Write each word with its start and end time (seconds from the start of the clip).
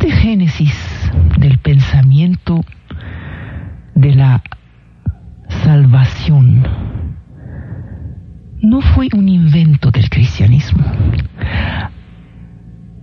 Este 0.00 0.16
génesis 0.16 1.10
del 1.38 1.58
pensamiento 1.58 2.64
de 3.94 4.14
la 4.14 4.42
salvación 5.62 6.66
no 8.62 8.80
fue 8.80 9.08
un 9.12 9.28
invento 9.28 9.90
del 9.90 10.08
cristianismo. 10.08 10.82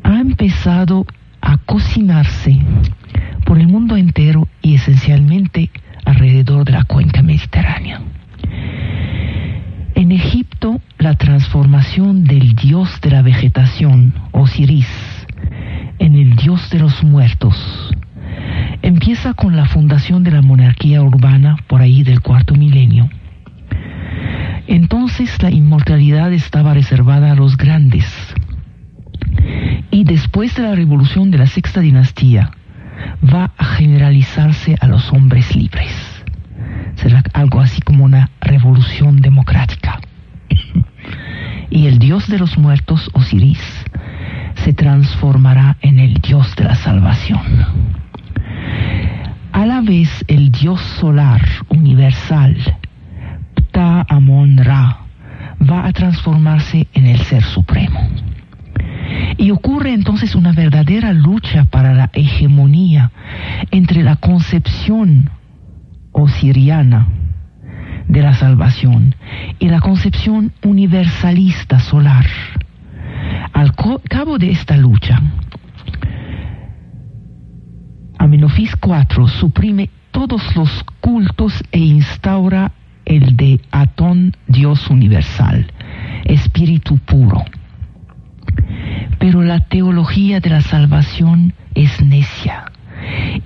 Ha 0.02 0.20
empezado 0.20 1.06
a 1.40 1.58
cocinarse 1.58 2.58
por 3.46 3.60
el 3.60 3.68
mundo 3.68 3.96
entero 3.96 4.48
y 4.64 4.74
esencialmente 4.74 5.70
alrededor 6.04 6.66
de 6.66 6.72
la 6.72 6.84
cuenca 6.86 7.22
mediterránea. 7.22 8.02
En 9.94 10.12
Egipto, 10.12 10.82
la 10.98 11.14
transformación 11.14 12.24
del 12.24 12.56
dios 12.56 13.00
de 13.02 13.12
la 13.12 13.22
vegetación, 13.22 14.16
Osiris, 14.32 14.88
en 16.00 16.16
el 16.16 16.36
dios 16.36 16.70
de 16.70 16.80
los 16.80 17.04
muertos, 17.04 17.56
empieza 18.82 19.34
con 19.34 19.56
la 19.56 19.66
fundación 19.66 20.24
de 20.24 20.32
la 20.32 20.42
monarquía 20.42 21.02
urbana 21.02 21.58
por 21.68 21.82
ahí 21.82 22.04
del 22.04 22.22
cuarto 22.22 22.56
milenio. 22.56 23.10
Entonces 24.68 25.42
la 25.42 25.50
inmortalidad 25.50 26.34
estaba 26.34 26.74
reservada 26.74 27.32
a 27.32 27.36
los 27.36 27.58
grandes. 27.58 28.06
Y 29.92 30.04
después 30.04 30.56
de 30.56 30.64
la 30.64 30.76
revolución 30.76 31.32
de 31.32 31.38
la 31.38 31.48
sexta 31.48 31.80
dinastía, 31.80 32.52
va 33.24 33.52
a 33.58 33.66
generalizarse 33.66 34.76
a 34.80 34.88
los 34.88 35.12
hombres 35.14 35.56
libres. 35.56 35.94
Será 36.96 37.24
algo 37.34 37.62
así 37.62 37.82
como 37.82 38.04
una 38.04 38.30
revolución 38.42 39.22
democrática. 39.22 40.00
Y 41.70 41.88
el 41.88 42.00
dios 42.00 42.28
de 42.28 42.40
los 42.40 42.58
muertos, 42.58 43.10
Osiris, 43.14 43.77
se 44.68 44.74
transformará 44.74 45.78
en 45.82 45.98
el 45.98 46.16
dios 46.16 46.54
de 46.58 46.66
la 46.66 46.76
salvación. 46.76 47.40
A 49.54 49.66
la 49.66 49.80
vez, 49.80 50.26
el 50.28 50.52
dios 50.52 50.82
solar 50.82 51.42
universal, 51.70 52.58
Pta 53.56 54.06
Amon 54.10 54.58
Ra, 54.58 55.06
va 55.62 55.88
a 55.88 55.94
transformarse 55.94 56.86
en 56.94 57.06
el 57.06 57.18
ser 57.20 57.44
supremo. 57.44 58.10
Y 59.38 59.52
ocurre 59.52 59.94
entonces 59.94 60.36
una 60.36 60.52
verdadera 60.52 61.14
lucha 61.14 61.64
para 61.64 61.94
la 61.94 62.10
hegemonía 62.12 63.12
entre 63.72 64.04
la 64.04 64.18
concepción 64.18 65.30
osiriana 66.12 67.08
de 68.10 68.22
la 68.22 68.34
salvación 68.34 69.16
y 69.60 69.70
la 69.70 69.80
concepción 69.80 70.52
universalista 70.62 71.80
solar. 71.80 72.26
Al 73.58 73.74
cabo 74.08 74.38
de 74.38 74.52
esta 74.52 74.78
lucha, 74.78 75.20
Amenofis 78.20 78.72
IV 78.84 79.28
suprime 79.30 79.90
todos 80.12 80.56
los 80.56 80.86
cultos 81.02 81.64
e 81.72 81.80
instaura 81.80 82.72
el 83.06 83.36
de 83.36 83.60
Atón, 83.72 84.38
Dios 84.46 84.88
universal, 84.92 85.66
espíritu 86.26 87.00
puro. 87.00 87.46
Pero 89.18 89.42
la 89.42 89.62
teología 89.62 90.40
de 90.40 90.52
la 90.52 90.62
salvación 90.62 91.56
es 91.74 92.00
necia 92.00 92.66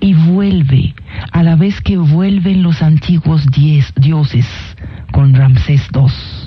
y 0.01 0.13
vuelve 0.13 0.93
a 1.31 1.41
la 1.41 1.55
vez 1.55 1.79
que 1.79 1.95
vuelven 1.97 2.63
los 2.63 2.81
antiguos 2.81 3.47
dioses 3.95 4.75
con 5.13 5.33
Ramsés 5.33 5.87
II. 5.95 6.40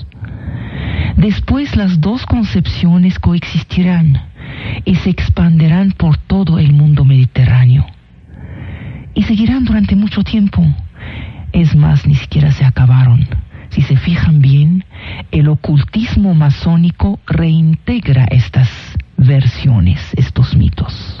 Después 1.17 1.75
las 1.75 2.01
dos 2.01 2.25
concepciones 2.25 3.19
coexistirán 3.19 4.21
y 4.83 4.95
se 4.95 5.09
expanderán 5.09 5.91
por 5.91 6.17
todo 6.17 6.59
el 6.59 6.73
mundo 6.73 7.05
mediterráneo. 7.05 7.85
Y 9.13 9.23
seguirán 9.23 9.65
durante 9.65 9.95
mucho 9.95 10.23
tiempo. 10.23 10.63
Es 11.53 11.75
más, 11.75 12.05
ni 12.05 12.15
siquiera 12.15 12.51
se 12.51 12.65
acabaron. 12.65 13.27
Si 13.69 13.81
se 13.81 13.97
fijan 13.97 14.41
bien, 14.41 14.85
el 15.31 15.47
ocultismo 15.47 16.33
masónico 16.33 17.19
reintegra 17.25 18.25
estas 18.25 18.69
versiones, 19.17 19.99
estos 20.15 20.55
mitos. 20.55 21.17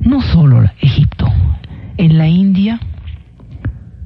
No 0.00 0.20
solo 0.20 0.64
Egipto, 0.80 1.32
en 1.96 2.18
la 2.18 2.28
India 2.28 2.80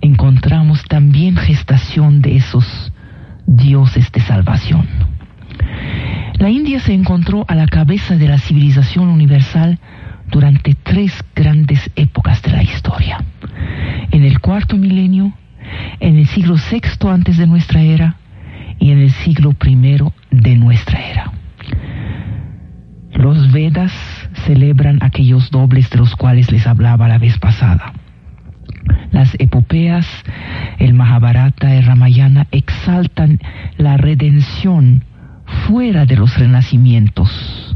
encontramos 0.01 0.85
también 0.85 1.37
gestación 1.37 2.23
de 2.23 2.37
esos 2.37 2.90
dioses 3.51 4.13
de 4.13 4.21
salvación. 4.21 4.87
La 6.35 6.49
India 6.49 6.79
se 6.81 6.95
encontró 6.95 7.45
a 7.49 7.55
la 7.55 7.67
cabeza 7.67 8.17
de 8.17 8.29
la 8.29 8.39
civilización 8.39 9.09
universal 9.09 9.79
durante 10.31 10.75
tres 10.75 11.13
grandes 11.35 11.91
épocas 11.97 12.41
de 12.43 12.53
la 12.53 12.63
historia. 12.63 13.23
En 14.13 14.25
el 14.25 14.41
cuarto 14.41 14.77
milenio, 14.77 15.33
en 15.99 16.17
el 16.17 16.27
siglo 16.27 16.57
sexto 16.57 17.11
antes 17.11 17.37
de 17.37 17.47
nuestra 17.47 17.83
era 17.83 18.17
y 18.79 18.93
en 18.93 18.99
el 18.99 19.11
siglo 19.11 19.53
primero 19.53 20.13
de 20.31 20.57
nuestra 20.57 21.01
era. 21.01 21.33
Los 23.13 23.53
Vedas 23.53 23.93
celebran 24.47 24.99
aquellos 25.03 25.51
dobles 25.51 25.91
de 25.91 25.99
los 25.99 26.15
cuales 26.15 26.51
les 26.53 26.67
hablaba 26.67 27.09
la 27.09 27.19
vez 27.19 27.37
pasada. 27.39 27.93
Las 29.11 29.35
epopeas, 29.39 30.07
el 30.79 30.95
Mahabharata, 30.95 31.75
el 31.75 31.85
Ramayana 31.85 32.47
exaltan 32.53 33.41
la 33.77 33.97
redención 33.97 35.05
fuera 35.67 36.07
de 36.07 36.17
los 36.17 36.37
renacimientos, 36.39 37.75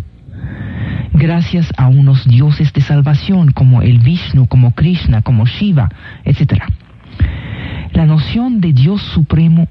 gracias 1.12 1.72
a 1.77 1.89
unos 1.89 2.27
dioses 2.27 2.72
de 2.72 2.81
salvación 2.81 3.53
como 3.53 3.83
el 3.83 3.99
Vishnu, 3.99 4.47
como 4.47 4.75
Krishna, 4.75 5.22
como 5.22 5.47
Shiva, 5.47 5.91
etc. 6.25 6.62
La 7.93 8.06
noción 8.06 8.61
de 8.61 8.72
Dios 8.72 9.03
supremo 9.03 9.69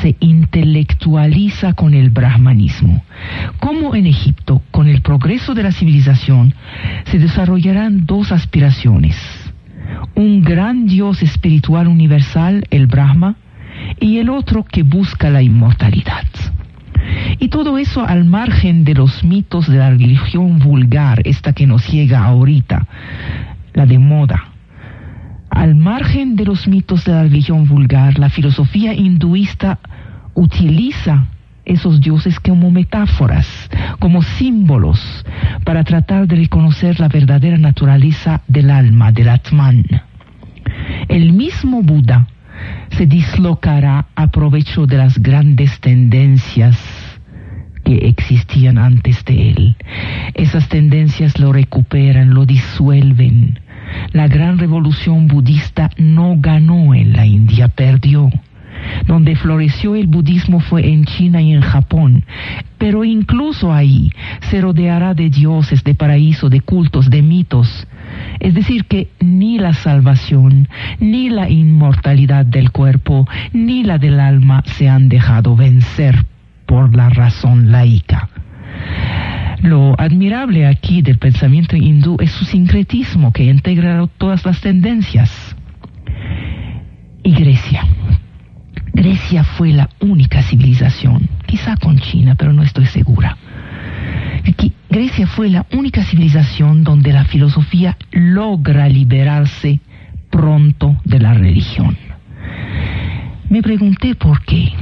se 0.00 0.16
intelectualiza 0.20 1.74
con 1.74 1.94
el 1.94 2.10
brahmanismo. 2.10 3.04
Como 3.60 3.94
en 3.94 4.06
Egipto, 4.06 4.62
con 4.70 4.88
el 4.88 5.02
progreso 5.02 5.54
de 5.54 5.62
la 5.62 5.72
civilización, 5.72 6.54
se 7.04 7.18
desarrollarán 7.18 8.06
dos 8.06 8.32
aspiraciones. 8.32 9.43
Un 10.14 10.42
gran 10.42 10.86
Dios 10.86 11.22
espiritual 11.22 11.88
universal, 11.88 12.66
el 12.70 12.86
Brahma, 12.86 13.36
y 14.00 14.18
el 14.18 14.30
otro 14.30 14.64
que 14.64 14.82
busca 14.82 15.30
la 15.30 15.42
inmortalidad. 15.42 16.24
Y 17.38 17.48
todo 17.48 17.78
eso 17.78 18.06
al 18.06 18.24
margen 18.24 18.84
de 18.84 18.94
los 18.94 19.24
mitos 19.24 19.68
de 19.68 19.78
la 19.78 19.90
religión 19.90 20.58
vulgar, 20.58 21.20
esta 21.24 21.52
que 21.52 21.66
nos 21.66 21.86
llega 21.88 22.24
ahorita, 22.24 22.86
la 23.74 23.86
de 23.86 23.98
moda, 23.98 24.44
al 25.50 25.74
margen 25.74 26.36
de 26.36 26.44
los 26.44 26.66
mitos 26.66 27.04
de 27.04 27.12
la 27.12 27.22
religión 27.22 27.68
vulgar, 27.68 28.18
la 28.18 28.28
filosofía 28.28 28.94
hinduista 28.94 29.78
utiliza 30.34 31.26
esos 31.64 32.00
dioses 32.00 32.38
como 32.40 32.70
metáforas, 32.70 33.46
como 33.98 34.22
símbolos, 34.22 35.24
para 35.64 35.84
tratar 35.84 36.26
de 36.26 36.36
reconocer 36.36 37.00
la 37.00 37.08
verdadera 37.08 37.58
naturaleza 37.58 38.42
del 38.48 38.70
alma, 38.70 39.12
del 39.12 39.28
Atman. 39.28 39.84
El 41.08 41.32
mismo 41.32 41.82
Buda 41.82 42.28
se 42.90 43.06
dislocará 43.06 44.06
a 44.14 44.26
provecho 44.28 44.86
de 44.86 44.98
las 44.98 45.18
grandes 45.18 45.80
tendencias 45.80 46.78
que 47.84 48.08
existían 48.08 48.78
antes 48.78 49.24
de 49.24 49.50
él. 49.50 49.76
Esas 50.34 50.68
tendencias 50.68 51.38
lo 51.38 51.52
recuperan, 51.52 52.32
lo 52.32 52.46
disuelven, 52.46 53.58
la 54.12 54.28
gran 54.28 54.58
revolución 54.58 55.26
budista 55.28 55.90
no 55.96 56.36
ganó 56.38 56.94
en 56.94 57.12
la 57.12 57.26
India, 57.26 57.68
perdió. 57.68 58.30
Donde 59.06 59.36
floreció 59.36 59.94
el 59.94 60.06
budismo 60.06 60.60
fue 60.60 60.88
en 60.88 61.04
China 61.04 61.40
y 61.40 61.52
en 61.52 61.60
Japón, 61.60 62.24
pero 62.78 63.04
incluso 63.04 63.72
ahí 63.72 64.10
se 64.40 64.60
rodeará 64.60 65.14
de 65.14 65.30
dioses, 65.30 65.84
de 65.84 65.94
paraíso, 65.94 66.48
de 66.48 66.60
cultos, 66.60 67.10
de 67.10 67.22
mitos. 67.22 67.86
Es 68.40 68.54
decir, 68.54 68.84
que 68.84 69.08
ni 69.20 69.58
la 69.58 69.72
salvación, 69.72 70.68
ni 71.00 71.30
la 71.30 71.48
inmortalidad 71.48 72.44
del 72.44 72.70
cuerpo, 72.70 73.26
ni 73.52 73.84
la 73.84 73.98
del 73.98 74.20
alma 74.20 74.62
se 74.66 74.88
han 74.88 75.08
dejado 75.08 75.56
vencer 75.56 76.24
por 76.66 76.94
la 76.94 77.08
razón 77.10 77.70
laica. 77.72 78.28
Lo 79.62 79.98
admirable 79.98 80.66
aquí 80.66 81.00
del 81.00 81.18
pensamiento 81.18 81.74
hindú 81.74 82.18
es 82.20 82.32
su 82.32 82.44
sincretismo 82.44 83.32
que 83.32 83.44
integra 83.44 84.06
todas 84.18 84.44
las 84.44 84.60
tendencias. 84.60 85.56
Y 87.22 87.32
Grecia. 87.32 87.86
Grecia 88.94 89.44
fue 89.44 89.72
la 89.72 89.90
única 90.00 90.42
civilización, 90.42 91.28
quizá 91.46 91.76
con 91.76 91.98
China, 91.98 92.34
pero 92.36 92.52
no 92.52 92.62
estoy 92.62 92.86
segura. 92.86 93.36
Grecia 94.88 95.26
fue 95.26 95.48
la 95.48 95.66
única 95.72 96.04
civilización 96.04 96.84
donde 96.84 97.12
la 97.12 97.24
filosofía 97.24 97.96
logra 98.12 98.88
liberarse 98.88 99.80
pronto 100.30 100.96
de 101.04 101.18
la 101.18 101.34
religión. 101.34 101.96
Me 103.50 103.60
pregunté 103.60 104.14
por 104.14 104.44
qué, 104.44 104.72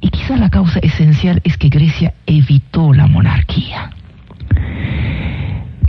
y 0.00 0.10
quizá 0.10 0.36
la 0.36 0.48
causa 0.48 0.78
esencial 0.78 1.40
es 1.42 1.56
que 1.56 1.70
Grecia 1.70 2.14
evitó 2.24 2.92
la 2.92 3.08
monarquía 3.08 3.90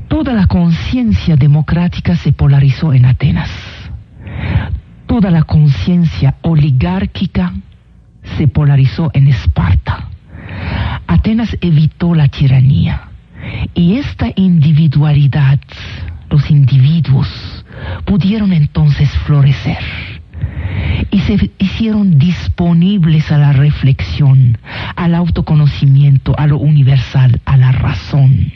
Toda 0.08 0.34
la 0.34 0.48
conciencia 0.48 1.36
democrática 1.36 2.16
se 2.16 2.34
polarizó 2.34 2.94
en 2.94 3.06
Atenas. 3.06 3.52
La 5.30 5.44
conciencia 5.44 6.38
oligárquica 6.42 7.54
se 8.36 8.48
polarizó 8.48 9.12
en 9.14 9.28
Esparta. 9.28 10.10
Atenas 11.06 11.56
evitó 11.62 12.16
la 12.16 12.28
tiranía 12.30 13.10
y 13.76 13.98
esta 13.98 14.32
individualidad, 14.36 15.60
los 16.32 16.50
individuos, 16.50 17.64
pudieron 18.06 18.54
entonces 18.54 19.12
florecer 19.20 19.78
y 21.12 21.20
se 21.20 21.52
hicieron 21.60 22.18
disponibles 22.18 23.32
a 23.32 23.38
la 23.38 23.54
reflexión, 23.54 24.58
al 24.96 25.14
autoconocimiento, 25.14 26.34
a 26.40 26.48
lo 26.48 26.58
universal, 26.58 27.40
a 27.46 27.56
la 27.56 27.72
razón. 27.72 28.52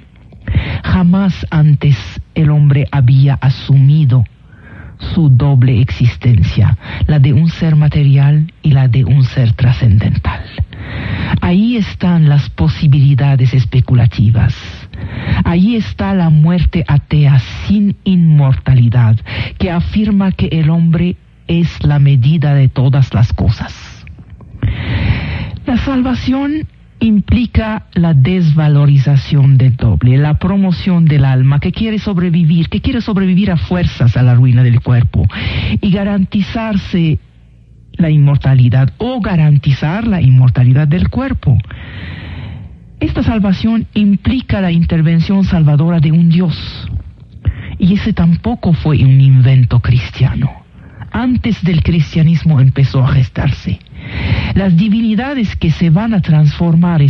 Jamás 0.83 1.45
antes 1.51 1.97
el 2.33 2.49
hombre 2.49 2.87
había 2.91 3.35
asumido 3.35 4.25
su 4.99 5.29
doble 5.29 5.81
existencia, 5.81 6.77
la 7.07 7.19
de 7.19 7.33
un 7.33 7.49
ser 7.49 7.75
material 7.75 8.51
y 8.61 8.71
la 8.71 8.87
de 8.87 9.05
un 9.05 9.23
ser 9.23 9.53
trascendental. 9.53 10.41
Ahí 11.41 11.77
están 11.77 12.29
las 12.29 12.49
posibilidades 12.49 13.53
especulativas. 13.53 14.55
Ahí 15.43 15.75
está 15.75 16.13
la 16.13 16.29
muerte 16.29 16.83
atea 16.87 17.39
sin 17.67 17.95
inmortalidad, 18.03 19.17
que 19.57 19.71
afirma 19.71 20.31
que 20.31 20.47
el 20.47 20.69
hombre 20.69 21.17
es 21.47 21.83
la 21.83 21.99
medida 21.99 22.53
de 22.53 22.69
todas 22.69 23.13
las 23.13 23.33
cosas. 23.33 23.73
La 25.65 25.77
salvación 25.77 26.67
implica 27.03 27.88
la 27.94 28.13
desvalorización 28.13 29.57
del 29.57 29.75
doble, 29.75 30.17
la 30.17 30.39
promoción 30.39 31.05
del 31.05 31.25
alma 31.25 31.59
que 31.59 31.71
quiere 31.71 32.00
sobrevivir, 32.00 32.69
que 32.69 32.81
quiere 32.81 33.01
sobrevivir 33.01 33.51
a 33.51 33.57
fuerzas 33.57 34.15
a 34.15 34.23
la 34.23 34.35
ruina 34.35 34.63
del 34.63 34.81
cuerpo 34.81 35.27
y 35.81 35.91
garantizarse 35.91 37.19
la 37.94 38.09
inmortalidad 38.09 38.94
o 38.97 39.19
garantizar 39.19 40.07
la 40.07 40.21
inmortalidad 40.21 40.88
del 40.88 41.09
cuerpo. 41.09 41.57
Esta 43.00 43.21
salvación 43.21 43.85
implica 43.94 44.61
la 44.61 44.71
intervención 44.71 45.44
salvadora 45.44 46.00
de 46.00 46.11
un 46.11 46.29
Dios. 46.29 46.89
Y 47.77 47.95
ese 47.95 48.13
tampoco 48.13 48.71
fue 48.71 49.03
un 49.03 49.19
invento 49.19 49.81
cristiano. 49.81 50.50
Antes 51.11 51.61
del 51.63 51.83
cristianismo 51.83 52.61
empezó 52.61 53.03
a 53.03 53.11
gestarse. 53.11 53.79
Las 54.56 54.77
divinidades 54.77 55.56
que 55.56 55.71
se 55.71 55.89
van 55.89 56.13
a 56.13 56.21
transformar, 56.21 57.01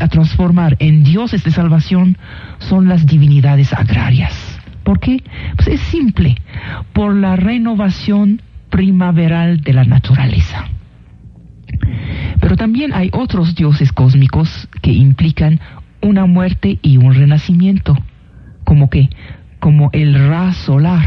a 0.00 0.08
transformar 0.08 0.76
en 0.80 1.04
dioses 1.04 1.44
de 1.44 1.50
salvación 1.50 2.18
son 2.58 2.88
las 2.88 3.06
divinidades 3.06 3.72
agrarias. 3.72 4.34
¿Por 4.82 4.98
qué? 4.98 5.22
Pues 5.56 5.68
es 5.68 5.80
simple, 5.80 6.36
por 6.92 7.14
la 7.14 7.36
renovación 7.36 8.42
primaveral 8.70 9.60
de 9.60 9.72
la 9.72 9.84
naturaleza. 9.84 10.66
Pero 12.40 12.56
también 12.56 12.92
hay 12.92 13.10
otros 13.12 13.54
dioses 13.54 13.92
cósmicos 13.92 14.68
que 14.82 14.92
implican 14.92 15.60
una 16.02 16.26
muerte 16.26 16.78
y 16.82 16.96
un 16.96 17.14
renacimiento, 17.14 17.96
como 18.64 18.90
que, 18.90 19.10
como 19.58 19.90
el 19.92 20.14
Ra 20.28 20.52
solar, 20.54 21.06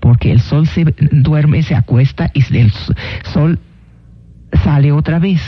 porque 0.00 0.32
el 0.32 0.40
sol 0.40 0.66
se 0.66 0.84
duerme, 1.12 1.62
se 1.62 1.74
acuesta 1.74 2.30
y 2.34 2.56
el 2.56 2.72
sol 3.24 3.60
sale 4.62 4.92
otra 4.92 5.18
vez. 5.18 5.42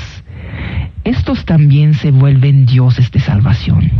Estos 1.05 1.45
también 1.45 1.95
se 1.95 2.11
vuelven 2.11 2.67
dioses 2.67 3.11
de 3.11 3.21
salvación. 3.21 3.91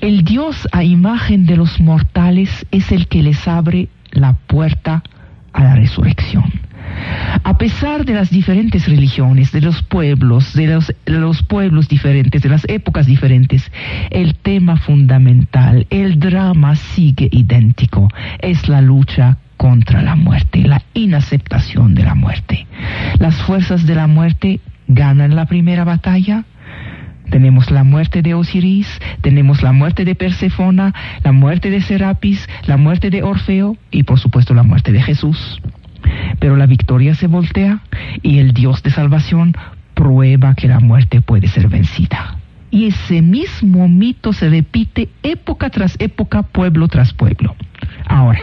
El 0.00 0.24
Dios 0.24 0.68
a 0.72 0.84
imagen 0.84 1.46
de 1.46 1.56
los 1.56 1.80
mortales 1.80 2.66
es 2.70 2.92
el 2.92 3.08
que 3.08 3.22
les 3.22 3.46
abre 3.48 3.88
la 4.12 4.34
puerta 4.46 5.02
a 5.52 5.64
la 5.64 5.74
resurrección. 5.74 6.44
A 7.42 7.58
pesar 7.58 8.04
de 8.04 8.14
las 8.14 8.30
diferentes 8.30 8.86
religiones, 8.86 9.52
de 9.52 9.60
los 9.60 9.82
pueblos, 9.82 10.54
de 10.54 10.66
los, 10.68 10.92
de 11.04 11.18
los, 11.18 11.42
pueblos 11.42 11.88
diferentes, 11.88 12.42
de 12.42 12.48
las 12.48 12.64
épocas 12.68 13.06
diferentes, 13.06 13.70
el 14.10 14.34
tema 14.36 14.76
fundamental, 14.76 15.86
el 15.90 16.18
drama 16.18 16.74
sigue 16.76 17.28
idéntico. 17.30 18.08
Es 18.38 18.68
la 18.68 18.80
lucha 18.80 19.38
contra 19.56 20.02
la 20.02 20.16
muerte, 20.16 20.62
la 20.62 20.82
inaceptación 20.94 21.94
de 21.94 22.04
la 22.04 22.14
muerte. 22.14 22.66
Las 23.18 23.34
fuerzas 23.36 23.86
de 23.86 23.94
la 23.94 24.06
muerte 24.06 24.60
ganan 24.88 25.36
la 25.36 25.46
primera 25.46 25.84
batalla. 25.84 26.44
Tenemos 27.30 27.70
la 27.70 27.82
muerte 27.82 28.22
de 28.22 28.34
Osiris, 28.34 29.00
tenemos 29.20 29.62
la 29.62 29.72
muerte 29.72 30.04
de 30.04 30.14
Persefona, 30.14 30.94
la 31.24 31.32
muerte 31.32 31.70
de 31.70 31.80
Serapis, 31.80 32.48
la 32.66 32.76
muerte 32.76 33.10
de 33.10 33.22
Orfeo 33.22 33.76
y 33.90 34.04
por 34.04 34.20
supuesto 34.20 34.54
la 34.54 34.62
muerte 34.62 34.92
de 34.92 35.02
Jesús. 35.02 35.60
Pero 36.38 36.56
la 36.56 36.66
victoria 36.66 37.14
se 37.14 37.26
voltea 37.26 37.80
y 38.22 38.38
el 38.38 38.52
Dios 38.52 38.82
de 38.82 38.90
salvación 38.90 39.54
prueba 39.94 40.54
que 40.54 40.68
la 40.68 40.78
muerte 40.78 41.20
puede 41.20 41.48
ser 41.48 41.68
vencida. 41.68 42.36
Y 42.70 42.86
ese 42.86 43.22
mismo 43.22 43.88
mito 43.88 44.32
se 44.32 44.48
repite 44.48 45.08
época 45.22 45.70
tras 45.70 45.96
época, 45.98 46.42
pueblo 46.42 46.88
tras 46.88 47.12
pueblo. 47.12 47.56
Ahora, 48.06 48.40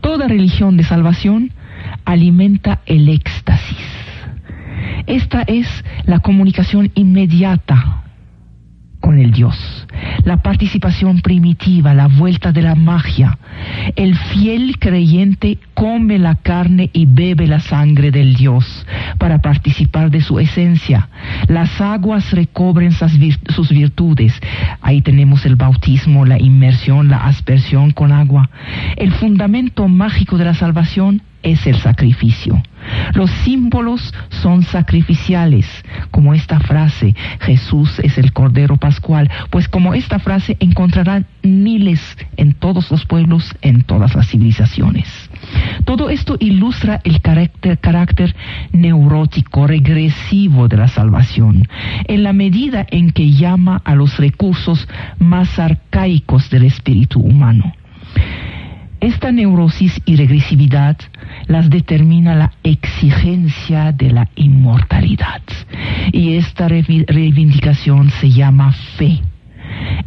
toda 0.00 0.28
religión 0.28 0.76
de 0.76 0.84
salvación 0.84 1.52
alimenta 2.04 2.80
el 2.86 3.08
éxtasis. 3.08 3.78
Esta 5.06 5.42
es 5.42 5.66
la 6.04 6.20
comunicación 6.20 6.90
inmediata 6.94 8.07
con 9.08 9.18
el 9.18 9.30
Dios, 9.30 9.56
la 10.24 10.42
participación 10.42 11.22
primitiva, 11.22 11.94
la 11.94 12.08
vuelta 12.08 12.52
de 12.52 12.60
la 12.60 12.74
magia. 12.74 13.38
El 13.96 14.14
fiel 14.14 14.78
creyente 14.78 15.56
come 15.72 16.18
la 16.18 16.34
carne 16.34 16.90
y 16.92 17.06
bebe 17.06 17.46
la 17.46 17.60
sangre 17.60 18.10
del 18.10 18.34
Dios 18.34 18.84
para 19.16 19.40
participar 19.40 20.10
de 20.10 20.20
su 20.20 20.38
esencia. 20.38 21.08
Las 21.46 21.80
aguas 21.80 22.32
recobren 22.32 22.92
sus 22.92 23.70
virtudes. 23.70 24.38
Ahí 24.82 25.00
tenemos 25.00 25.46
el 25.46 25.56
bautismo, 25.56 26.26
la 26.26 26.38
inmersión, 26.38 27.08
la 27.08 27.24
aspersión 27.24 27.92
con 27.92 28.12
agua. 28.12 28.50
El 28.96 29.12
fundamento 29.12 29.88
mágico 29.88 30.36
de 30.36 30.44
la 30.44 30.52
salvación 30.52 31.22
es 31.42 31.66
el 31.66 31.76
sacrificio. 31.76 32.62
Los 33.14 33.30
símbolos 33.30 34.14
son 34.30 34.62
sacrificiales, 34.62 35.66
como 36.10 36.34
esta 36.34 36.60
frase, 36.60 37.14
Jesús 37.40 37.98
es 38.00 38.18
el 38.18 38.32
Cordero 38.32 38.76
Pascual, 38.76 39.30
pues 39.50 39.68
como 39.68 39.94
esta 39.94 40.18
frase 40.18 40.56
encontrarán 40.60 41.26
miles 41.42 42.00
en 42.36 42.52
todos 42.52 42.90
los 42.90 43.04
pueblos, 43.04 43.54
en 43.62 43.82
todas 43.82 44.14
las 44.14 44.28
civilizaciones. 44.28 45.08
Todo 45.84 46.10
esto 46.10 46.36
ilustra 46.38 47.00
el 47.04 47.20
carácter, 47.20 47.78
carácter 47.78 48.34
neurótico, 48.72 49.66
regresivo 49.66 50.68
de 50.68 50.76
la 50.76 50.88
salvación, 50.88 51.68
en 52.06 52.22
la 52.22 52.32
medida 52.32 52.86
en 52.90 53.10
que 53.10 53.30
llama 53.32 53.80
a 53.84 53.94
los 53.94 54.16
recursos 54.18 54.88
más 55.18 55.58
arcaicos 55.58 56.50
del 56.50 56.64
espíritu 56.64 57.20
humano. 57.20 57.72
Esta 59.00 59.30
neurosis 59.30 60.00
y 60.06 60.16
regresividad 60.16 60.96
las 61.46 61.70
determina 61.70 62.34
la 62.34 62.52
exigencia 62.64 63.92
de 63.92 64.10
la 64.10 64.28
inmortalidad. 64.34 65.42
Y 66.12 66.34
esta 66.34 66.66
reivindicación 66.66 68.10
se 68.10 68.30
llama 68.30 68.72
fe. 68.96 69.20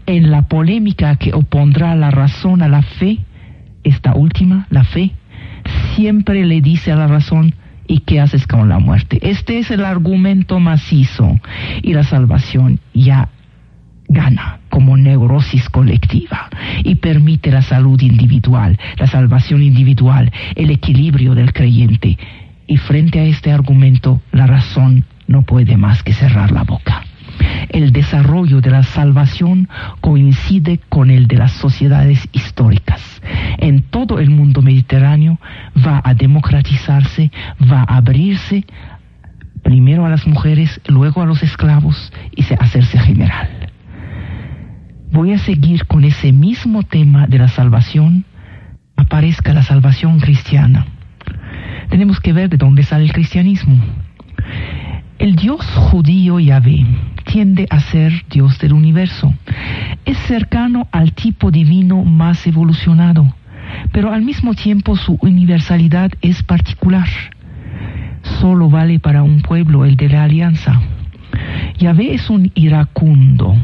En 0.05 0.29
la 0.29 0.43
polémica 0.43 1.15
que 1.15 1.33
opondrá 1.33 1.95
la 1.95 2.11
razón 2.11 2.61
a 2.61 2.67
la 2.67 2.81
fe, 2.81 3.19
esta 3.83 4.13
última, 4.13 4.67
la 4.69 4.83
fe, 4.83 5.11
siempre 5.95 6.45
le 6.45 6.59
dice 6.59 6.91
a 6.91 6.97
la 6.97 7.07
razón, 7.07 7.55
¿y 7.87 7.99
qué 7.99 8.19
haces 8.19 8.45
con 8.45 8.67
la 8.67 8.79
muerte? 8.79 9.19
Este 9.21 9.59
es 9.59 9.71
el 9.71 9.85
argumento 9.85 10.59
macizo 10.59 11.39
y 11.81 11.93
la 11.93 12.03
salvación 12.03 12.79
ya 12.93 13.29
gana 14.11 14.59
como 14.69 14.97
neurosis 14.97 15.69
colectiva 15.69 16.49
y 16.83 16.95
permite 16.95 17.51
la 17.51 17.61
salud 17.61 17.99
individual, 18.01 18.77
la 18.97 19.07
salvación 19.07 19.63
individual, 19.63 20.31
el 20.55 20.69
equilibrio 20.69 21.33
del 21.33 21.53
creyente. 21.53 22.17
Y 22.67 22.77
frente 22.77 23.19
a 23.19 23.23
este 23.23 23.51
argumento, 23.51 24.21
la 24.31 24.47
razón 24.47 25.05
no 25.27 25.43
puede 25.43 25.77
más 25.77 26.03
que 26.03 26.13
cerrar 26.13 26.51
la 26.51 26.63
boca. 26.63 27.03
El 27.69 27.91
desarrollo 27.91 28.59
de 28.61 28.69
la 28.69 28.83
salvación 28.83 29.69
coincide 30.01 30.79
con 30.89 31.09
el 31.09 31.27
de 31.27 31.37
las 31.37 31.53
sociedades 31.53 32.27
históricas. 32.33 33.21
En 33.57 33.83
todo 33.83 34.19
el 34.19 34.29
mundo 34.29 34.61
mediterráneo 34.61 35.39
va 35.85 36.01
a 36.03 36.13
democratizarse, 36.13 37.31
va 37.71 37.81
a 37.87 37.97
abrirse 37.97 38.65
primero 39.63 40.05
a 40.05 40.09
las 40.09 40.27
mujeres, 40.27 40.81
luego 40.87 41.21
a 41.21 41.25
los 41.25 41.43
esclavos 41.43 42.11
y 42.35 42.43
a 42.53 42.57
hacerse 42.57 42.99
general 42.99 43.70
voy 45.11 45.33
a 45.33 45.37
seguir 45.39 45.85
con 45.85 46.03
ese 46.03 46.31
mismo 46.31 46.83
tema 46.83 47.27
de 47.27 47.37
la 47.37 47.49
salvación, 47.49 48.25
aparezca 48.95 49.53
la 49.53 49.63
salvación 49.63 50.19
cristiana. 50.19 50.85
Tenemos 51.89 52.19
que 52.19 52.33
ver 52.33 52.49
de 52.49 52.57
dónde 52.57 52.83
sale 52.83 53.03
el 53.03 53.13
cristianismo. 53.13 53.75
El 55.19 55.35
Dios 55.35 55.61
judío 55.75 56.39
Yahvé 56.39 56.85
tiende 57.25 57.67
a 57.69 57.79
ser 57.79 58.11
Dios 58.29 58.57
del 58.59 58.73
universo. 58.73 59.33
Es 60.05 60.17
cercano 60.19 60.87
al 60.91 61.13
tipo 61.13 61.51
divino 61.51 62.03
más 62.03 62.47
evolucionado, 62.47 63.35
pero 63.91 64.13
al 64.13 64.21
mismo 64.21 64.53
tiempo 64.53 64.95
su 64.95 65.17
universalidad 65.21 66.11
es 66.21 66.41
particular. 66.41 67.07
Solo 68.39 68.69
vale 68.69 68.99
para 68.99 69.23
un 69.23 69.41
pueblo 69.41 69.85
el 69.85 69.97
de 69.97 70.09
la 70.09 70.23
alianza. 70.23 70.81
Yahvé 71.77 72.13
es 72.13 72.29
un 72.29 72.51
iracundo, 72.55 73.55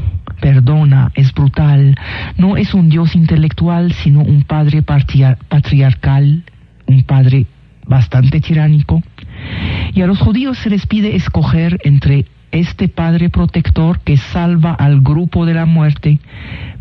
perdona, 0.48 1.12
es 1.14 1.34
brutal, 1.34 1.98
no 2.38 2.56
es 2.56 2.74
un 2.74 2.88
Dios 2.88 3.18
intelectual, 3.18 3.92
sino 3.92 4.22
un 4.22 4.44
padre 4.44 4.82
patriarcal, 4.82 6.44
un 6.86 7.04
padre 7.04 7.48
bastante 7.86 8.40
tiránico. 8.40 9.04
Y 9.94 10.02
a 10.04 10.08
los 10.08 10.20
judíos 10.20 10.58
se 10.58 10.70
les 10.70 10.86
pide 10.86 11.18
escoger 11.18 11.80
entre 11.84 12.28
este 12.54 12.88
Padre 12.88 13.30
protector 13.30 14.00
que 14.00 14.16
salva 14.16 14.72
al 14.72 15.02
grupo 15.02 15.46
de 15.46 15.54
la 15.54 15.66
muerte, 15.66 16.20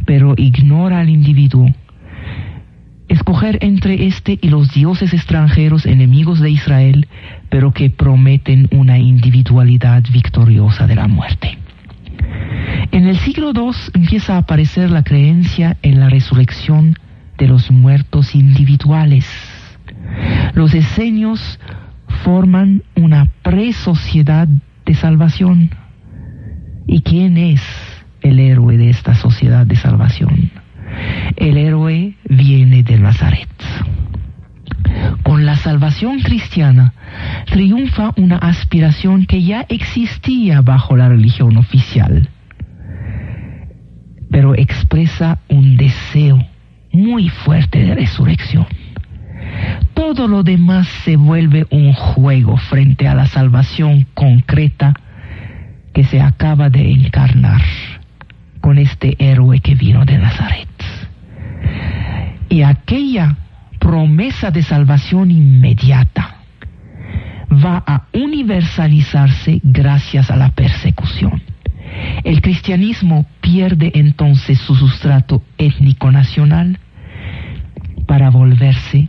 pero 0.04 0.34
ignora 0.36 1.00
al 1.00 1.08
individuo. 1.08 1.66
Escoger 3.08 3.58
entre 3.62 4.06
este 4.06 4.38
y 4.40 4.48
los 4.48 4.72
dioses 4.72 5.12
extranjeros 5.12 5.86
enemigos 5.86 6.38
de 6.38 6.50
Israel, 6.50 7.08
pero 7.48 7.72
que 7.72 7.90
prometen 7.90 8.68
una 8.70 8.96
individualidad 8.98 10.04
victoriosa 10.12 10.86
de 10.86 10.94
la 10.94 11.08
muerte. 11.08 11.58
En 12.92 13.06
el 13.06 13.16
siglo 13.18 13.52
II 13.54 13.72
empieza 13.94 14.34
a 14.34 14.38
aparecer 14.38 14.90
la 14.90 15.02
creencia 15.02 15.76
en 15.82 16.00
la 16.00 16.08
resurrección 16.08 16.96
de 17.38 17.48
los 17.48 17.70
muertos 17.70 18.34
individuales. 18.34 19.26
Los 20.54 20.74
esenios 20.74 21.58
forman 22.24 22.82
una 22.94 23.28
pre-sociedad 23.42 24.48
de 24.84 24.94
salvación. 24.94 25.70
¿Y 26.86 27.02
quién 27.02 27.36
es 27.36 27.62
el 28.22 28.38
héroe 28.38 28.76
de 28.76 28.90
esta 28.90 29.14
sociedad 29.14 29.66
de 29.66 29.76
salvación? 29.76 30.50
El 31.36 31.56
héroe 31.56 32.14
viene 32.28 32.82
de 32.82 32.98
Nazaret. 32.98 33.48
Con 35.22 35.44
la 35.44 35.56
salvación 35.56 36.20
cristiana 36.20 36.92
triunfa 37.46 38.12
una 38.16 38.36
aspiración 38.38 39.26
que 39.26 39.42
ya 39.42 39.66
existía 39.68 40.60
bajo 40.60 40.96
la 40.96 41.08
religión 41.08 41.56
oficial, 41.56 42.28
pero 44.30 44.54
expresa 44.54 45.38
un 45.48 45.76
deseo 45.76 46.44
muy 46.92 47.28
fuerte 47.28 47.82
de 47.82 47.94
resurrección. 47.94 48.66
Todo 49.94 50.28
lo 50.28 50.42
demás 50.42 50.86
se 51.04 51.16
vuelve 51.16 51.66
un 51.70 51.92
juego 51.92 52.56
frente 52.56 53.08
a 53.08 53.14
la 53.14 53.26
salvación 53.26 54.06
concreta 54.14 54.94
que 55.92 56.04
se 56.04 56.20
acaba 56.20 56.68
de 56.68 56.90
encarnar 56.90 57.62
con 58.60 58.78
este 58.78 59.16
héroe 59.18 59.60
que 59.60 59.74
vino 59.74 60.04
de 60.04 60.18
Nazaret. 60.18 60.68
Y 62.48 62.62
aquella 62.62 63.36
promesa 63.86 64.50
de 64.50 64.64
salvación 64.64 65.30
inmediata 65.30 66.38
va 67.52 67.84
a 67.86 68.08
universalizarse 68.12 69.60
gracias 69.62 70.28
a 70.28 70.34
la 70.34 70.50
persecución. 70.50 71.40
El 72.24 72.42
cristianismo 72.42 73.26
pierde 73.40 73.92
entonces 73.94 74.58
su 74.58 74.74
sustrato 74.74 75.40
étnico 75.56 76.10
nacional 76.10 76.80
para 78.08 78.28
volverse 78.30 79.08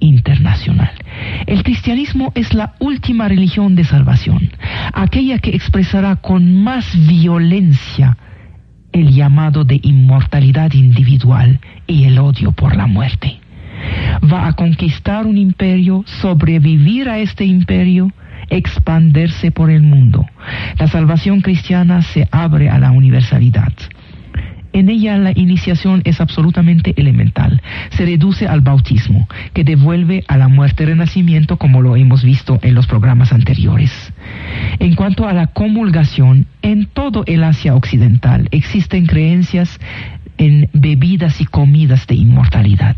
internacional. 0.00 0.92
El 1.46 1.62
cristianismo 1.62 2.32
es 2.34 2.54
la 2.54 2.76
última 2.78 3.28
religión 3.28 3.74
de 3.74 3.84
salvación, 3.84 4.52
aquella 4.94 5.38
que 5.38 5.54
expresará 5.54 6.16
con 6.16 6.62
más 6.64 6.96
violencia 7.06 8.16
el 8.90 9.12
llamado 9.12 9.64
de 9.64 9.80
inmortalidad 9.82 10.72
individual 10.72 11.60
y 11.86 12.04
el 12.04 12.18
odio 12.18 12.52
por 12.52 12.74
la 12.74 12.86
muerte. 12.86 13.43
Va 14.32 14.46
a 14.46 14.52
conquistar 14.54 15.26
un 15.26 15.36
imperio, 15.36 16.04
sobrevivir 16.06 17.08
a 17.08 17.18
este 17.18 17.44
imperio, 17.44 18.12
expandirse 18.50 19.50
por 19.50 19.70
el 19.70 19.82
mundo. 19.82 20.26
La 20.78 20.86
salvación 20.86 21.40
cristiana 21.40 22.02
se 22.02 22.28
abre 22.30 22.68
a 22.68 22.78
la 22.78 22.90
universalidad. 22.90 23.72
En 24.74 24.88
ella 24.88 25.16
la 25.18 25.30
iniciación 25.30 26.02
es 26.04 26.20
absolutamente 26.20 26.94
elemental. 26.96 27.62
Se 27.90 28.04
reduce 28.04 28.48
al 28.48 28.60
bautismo, 28.60 29.28
que 29.52 29.62
devuelve 29.62 30.24
a 30.26 30.36
la 30.36 30.48
muerte 30.48 30.84
renacimiento 30.84 31.58
como 31.58 31.80
lo 31.80 31.94
hemos 31.94 32.24
visto 32.24 32.58
en 32.60 32.74
los 32.74 32.88
programas 32.88 33.32
anteriores. 33.32 34.12
En 34.80 34.96
cuanto 34.96 35.28
a 35.28 35.32
la 35.32 35.46
comulgación, 35.46 36.46
en 36.60 36.86
todo 36.86 37.22
el 37.26 37.44
Asia 37.44 37.76
Occidental 37.76 38.48
existen 38.50 39.06
creencias 39.06 39.78
en 40.38 40.68
bebidas 40.72 41.40
y 41.40 41.46
comidas 41.46 42.06
de 42.06 42.14
inmortalidad. 42.16 42.96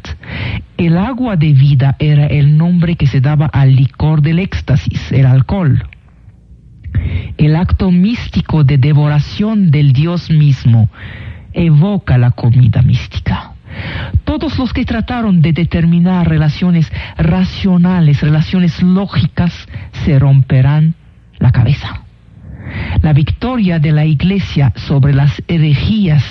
El 0.76 0.96
agua 0.98 1.36
de 1.36 1.52
vida 1.52 1.96
era 1.98 2.26
el 2.26 2.56
nombre 2.56 2.96
que 2.96 3.06
se 3.06 3.20
daba 3.20 3.46
al 3.46 3.74
licor 3.76 4.22
del 4.22 4.38
éxtasis, 4.38 5.12
el 5.12 5.26
alcohol. 5.26 5.84
El 7.36 7.56
acto 7.56 7.90
místico 7.90 8.64
de 8.64 8.78
devoración 8.78 9.70
del 9.70 9.92
Dios 9.92 10.30
mismo 10.30 10.88
evoca 11.52 12.18
la 12.18 12.30
comida 12.30 12.82
mística. 12.82 13.52
Todos 14.24 14.58
los 14.58 14.72
que 14.72 14.84
trataron 14.84 15.42
de 15.42 15.52
determinar 15.52 16.28
relaciones 16.28 16.90
racionales, 17.18 18.22
relaciones 18.22 18.82
lógicas, 18.82 19.68
se 20.04 20.18
romperán 20.18 20.94
la 21.38 21.52
cabeza. 21.52 22.05
La 23.02 23.12
victoria 23.12 23.78
de 23.78 23.92
la 23.92 24.04
Iglesia 24.04 24.72
sobre 24.74 25.14
las 25.14 25.42
herejías 25.48 26.24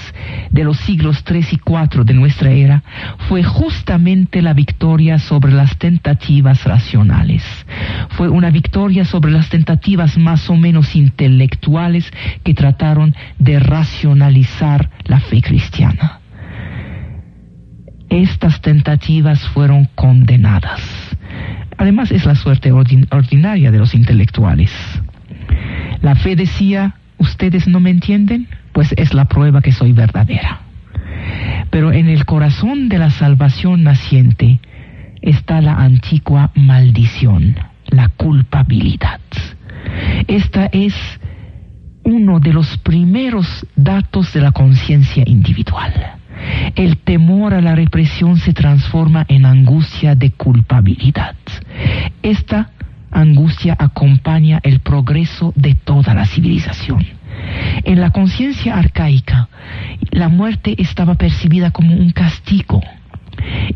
de 0.49 0.63
los 0.63 0.77
siglos 0.77 1.23
3 1.23 1.53
y 1.53 1.57
4 1.57 2.03
de 2.03 2.13
nuestra 2.13 2.51
era 2.51 2.83
fue 3.27 3.43
justamente 3.43 4.41
la 4.41 4.53
victoria 4.53 5.19
sobre 5.19 5.53
las 5.53 5.77
tentativas 5.77 6.63
racionales. 6.63 7.43
Fue 8.09 8.29
una 8.29 8.49
victoria 8.49 9.05
sobre 9.05 9.31
las 9.31 9.49
tentativas 9.49 10.17
más 10.17 10.49
o 10.49 10.55
menos 10.55 10.95
intelectuales 10.95 12.11
que 12.43 12.53
trataron 12.53 13.15
de 13.39 13.59
racionalizar 13.59 14.89
la 15.05 15.19
fe 15.19 15.41
cristiana. 15.41 16.19
Estas 18.09 18.61
tentativas 18.61 19.41
fueron 19.49 19.89
condenadas. 19.95 20.81
Además 21.77 22.11
es 22.11 22.25
la 22.25 22.35
suerte 22.35 22.71
ordinaria 22.71 23.71
de 23.71 23.77
los 23.77 23.93
intelectuales. 23.93 24.71
La 26.01 26.15
fe 26.15 26.35
decía, 26.35 26.95
¿ustedes 27.17 27.67
no 27.67 27.79
me 27.79 27.89
entienden? 27.89 28.47
Pues 28.73 28.93
es 28.97 29.13
la 29.13 29.25
prueba 29.25 29.61
que 29.61 29.71
soy 29.71 29.93
verdadera. 29.93 30.61
Pero 31.69 31.91
en 31.91 32.07
el 32.07 32.25
corazón 32.25 32.89
de 32.89 32.97
la 32.97 33.09
salvación 33.09 33.83
naciente 33.83 34.59
está 35.21 35.61
la 35.61 35.75
antigua 35.75 36.51
maldición, 36.55 37.55
la 37.87 38.09
culpabilidad. 38.09 39.19
Esta 40.27 40.67
es 40.67 40.93
uno 42.03 42.39
de 42.39 42.53
los 42.53 42.77
primeros 42.77 43.65
datos 43.75 44.31
de 44.33 44.41
la 44.41 44.51
conciencia 44.51 45.23
individual. 45.25 45.93
El 46.75 46.97
temor 46.97 47.53
a 47.53 47.61
la 47.61 47.75
represión 47.75 48.37
se 48.37 48.53
transforma 48.53 49.25
en 49.27 49.45
angustia 49.45 50.15
de 50.15 50.31
culpabilidad. 50.31 51.35
Esta 52.21 52.69
angustia 53.15 53.75
acompaña 53.79 54.59
el 54.63 54.79
progreso 54.79 55.53
de 55.55 55.73
toda 55.75 56.13
la 56.13 56.25
civilización. 56.25 57.05
En 57.83 58.01
la 58.01 58.11
conciencia 58.11 58.77
arcaica, 58.77 59.49
la 60.11 60.29
muerte 60.29 60.75
estaba 60.77 61.15
percibida 61.15 61.71
como 61.71 61.95
un 61.95 62.11
castigo. 62.11 62.81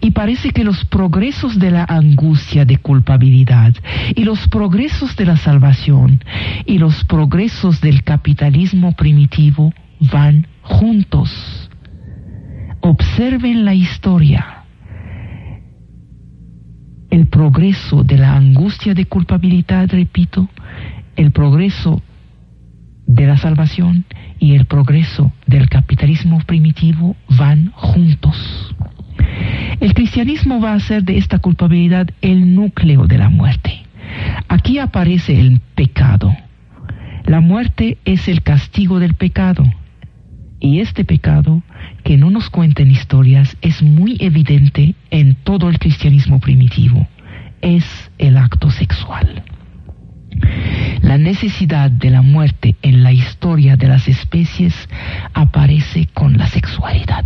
Y 0.01 0.11
parece 0.11 0.51
que 0.51 0.63
los 0.63 0.85
progresos 0.85 1.59
de 1.59 1.71
la 1.71 1.85
angustia 1.87 2.65
de 2.65 2.77
culpabilidad 2.77 3.73
y 4.15 4.23
los 4.23 4.47
progresos 4.47 5.15
de 5.15 5.25
la 5.25 5.37
salvación 5.37 6.23
y 6.65 6.77
los 6.77 7.03
progresos 7.03 7.81
del 7.81 8.03
capitalismo 8.03 8.93
primitivo 8.93 9.73
van 9.99 10.47
juntos. 10.63 11.69
Observen 12.81 13.65
la 13.65 13.73
historia 13.73 14.58
el 17.09 17.27
progreso 17.27 18.03
de 18.03 18.17
la 18.17 18.35
angustia 18.35 18.93
de 18.93 19.05
culpabilidad, 19.05 19.89
repito, 19.89 20.47
el 21.15 21.31
progreso 21.31 22.01
de 23.07 23.25
la 23.25 23.37
salvación 23.37 24.05
y 24.39 24.55
el 24.55 24.65
progreso 24.65 25.33
del 25.47 25.67
capitalismo 25.69 26.39
primitivo 26.45 27.15
van 27.29 27.71
juntos. 27.71 28.75
El 29.79 29.93
cristianismo 29.93 30.61
va 30.61 30.73
a 30.73 30.79
ser 30.79 31.03
de 31.03 31.17
esta 31.17 31.39
culpabilidad 31.39 32.07
el 32.21 32.53
núcleo 32.55 33.07
de 33.07 33.17
la 33.17 33.29
muerte. 33.29 33.83
Aquí 34.47 34.79
aparece 34.79 35.39
el 35.39 35.59
pecado. 35.75 36.35
La 37.25 37.39
muerte 37.39 37.97
es 38.05 38.27
el 38.27 38.41
castigo 38.41 38.99
del 38.99 39.13
pecado. 39.13 39.63
Y 40.59 40.79
este 40.81 41.05
pecado, 41.05 41.63
que 42.09 42.17
no 42.17 42.31
nos 42.31 42.49
cuentan 42.49 42.89
historias, 42.89 43.55
es 43.61 43.83
muy 43.83 44.17
evidente 44.19 44.95
en 45.11 45.35
todo 45.35 45.69
el 45.69 45.77
cristianismo 45.77 46.39
primitivo. 46.39 47.07
Es 47.61 47.85
el 48.17 48.35
acto 48.35 48.71
sexual. 48.71 49.43
La 51.03 51.19
necesidad 51.19 51.91
de 51.91 52.09
la 52.09 52.23
muerte 52.23 52.75
en 52.81 53.03
la 53.03 53.11
historia 53.11 53.75
de 53.77 53.89
las 53.89 54.07
especies 54.07 54.89
aparece 55.35 56.07
con 56.11 56.35
la 56.35 56.47
sexualidad. 56.47 57.25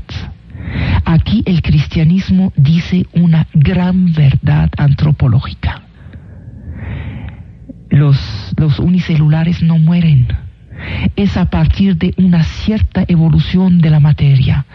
Aquí 1.05 1.43
el 1.45 1.61
cristianismo 1.61 2.51
dice 2.57 3.05
una 3.13 3.47
gran 3.53 4.11
verdad 4.11 4.69
antropológica. 4.75 5.83
Los, 7.89 8.19
los 8.57 8.79
unicelulares 8.79 9.63
no 9.63 9.77
mueren. 9.77 10.42
Es 11.15 11.37
a 11.37 11.49
partir 11.49 11.97
de 11.97 12.13
una 12.17 12.43
cierta 12.43 13.03
evolución 13.07 13.79
de 13.79 13.89
la 13.89 13.99
materia 13.99 14.65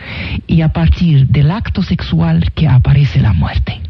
y 0.46 0.62
a 0.62 0.72
partir 0.72 1.26
del 1.28 1.50
acto 1.50 1.82
sexual 1.82 2.52
que 2.52 2.68
aparece 2.68 3.20
la 3.20 3.32
muerte. 3.32 3.80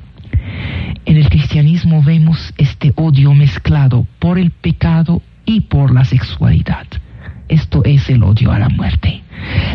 En 1.05 1.17
el 1.17 1.29
cristianismo 1.29 2.03
vemos 2.03 2.53
este 2.59 2.93
odio 2.97 3.35
mezclado 3.35 4.07
por 4.19 4.39
el 4.39 4.51
pecado 4.51 5.23
y 5.45 5.63
por 5.63 5.95
la 5.95 6.05
sexualidad. 6.05 6.87
Esto 7.49 7.83
es 7.85 8.11
el 8.11 8.23
odio 8.23 8.53
a 8.53 8.59
la 8.59 8.69
muerte. 8.69 9.23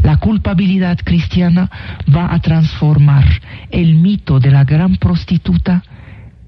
La 0.03 0.17
culpabilidad 0.17 0.99
cristiana 1.03 1.71
va 2.13 2.33
a 2.33 2.39
transformar 2.39 3.25
el 3.71 3.95
mito 3.95 4.39
de 4.39 4.51
la 4.51 4.63
gran 4.63 4.97
prostituta 4.97 5.83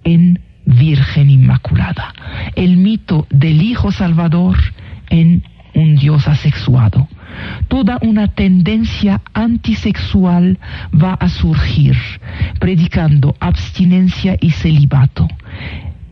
en 0.04 0.40
Virgen 0.66 1.30
Inmaculada, 1.30 2.14
el 2.56 2.78
mito 2.78 3.28
del 3.30 3.62
Hijo 3.62 3.92
Salvador 3.92 4.58
en 5.10 5.44
un 5.76 5.96
Dios 5.96 6.28
asexuado. 6.28 7.08
Toda 7.68 8.00
una 8.02 8.30
tendencia 8.30 9.22
antisexual 9.34 10.58
va 10.92 11.14
a 11.14 11.30
surgir, 11.30 11.96
predicando 12.60 13.36
abstinencia 13.40 14.38
y 14.40 14.52
celibato. 14.52 15.28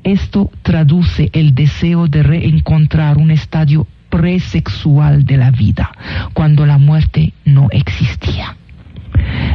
Esto 0.03 0.51
traduce 0.62 1.29
el 1.34 1.55
deseo 1.55 2.08
de 2.08 2.24
reencontrar 2.24 3.17
un 3.17 3.32
estadio 3.32 3.88
presexual 4.10 5.25
de 5.25 5.38
la 5.38 5.50
vida, 5.50 5.91
cuando 6.34 6.65
la 6.65 6.77
muerte 6.77 7.34
no 7.46 7.70
existía. 7.72 8.58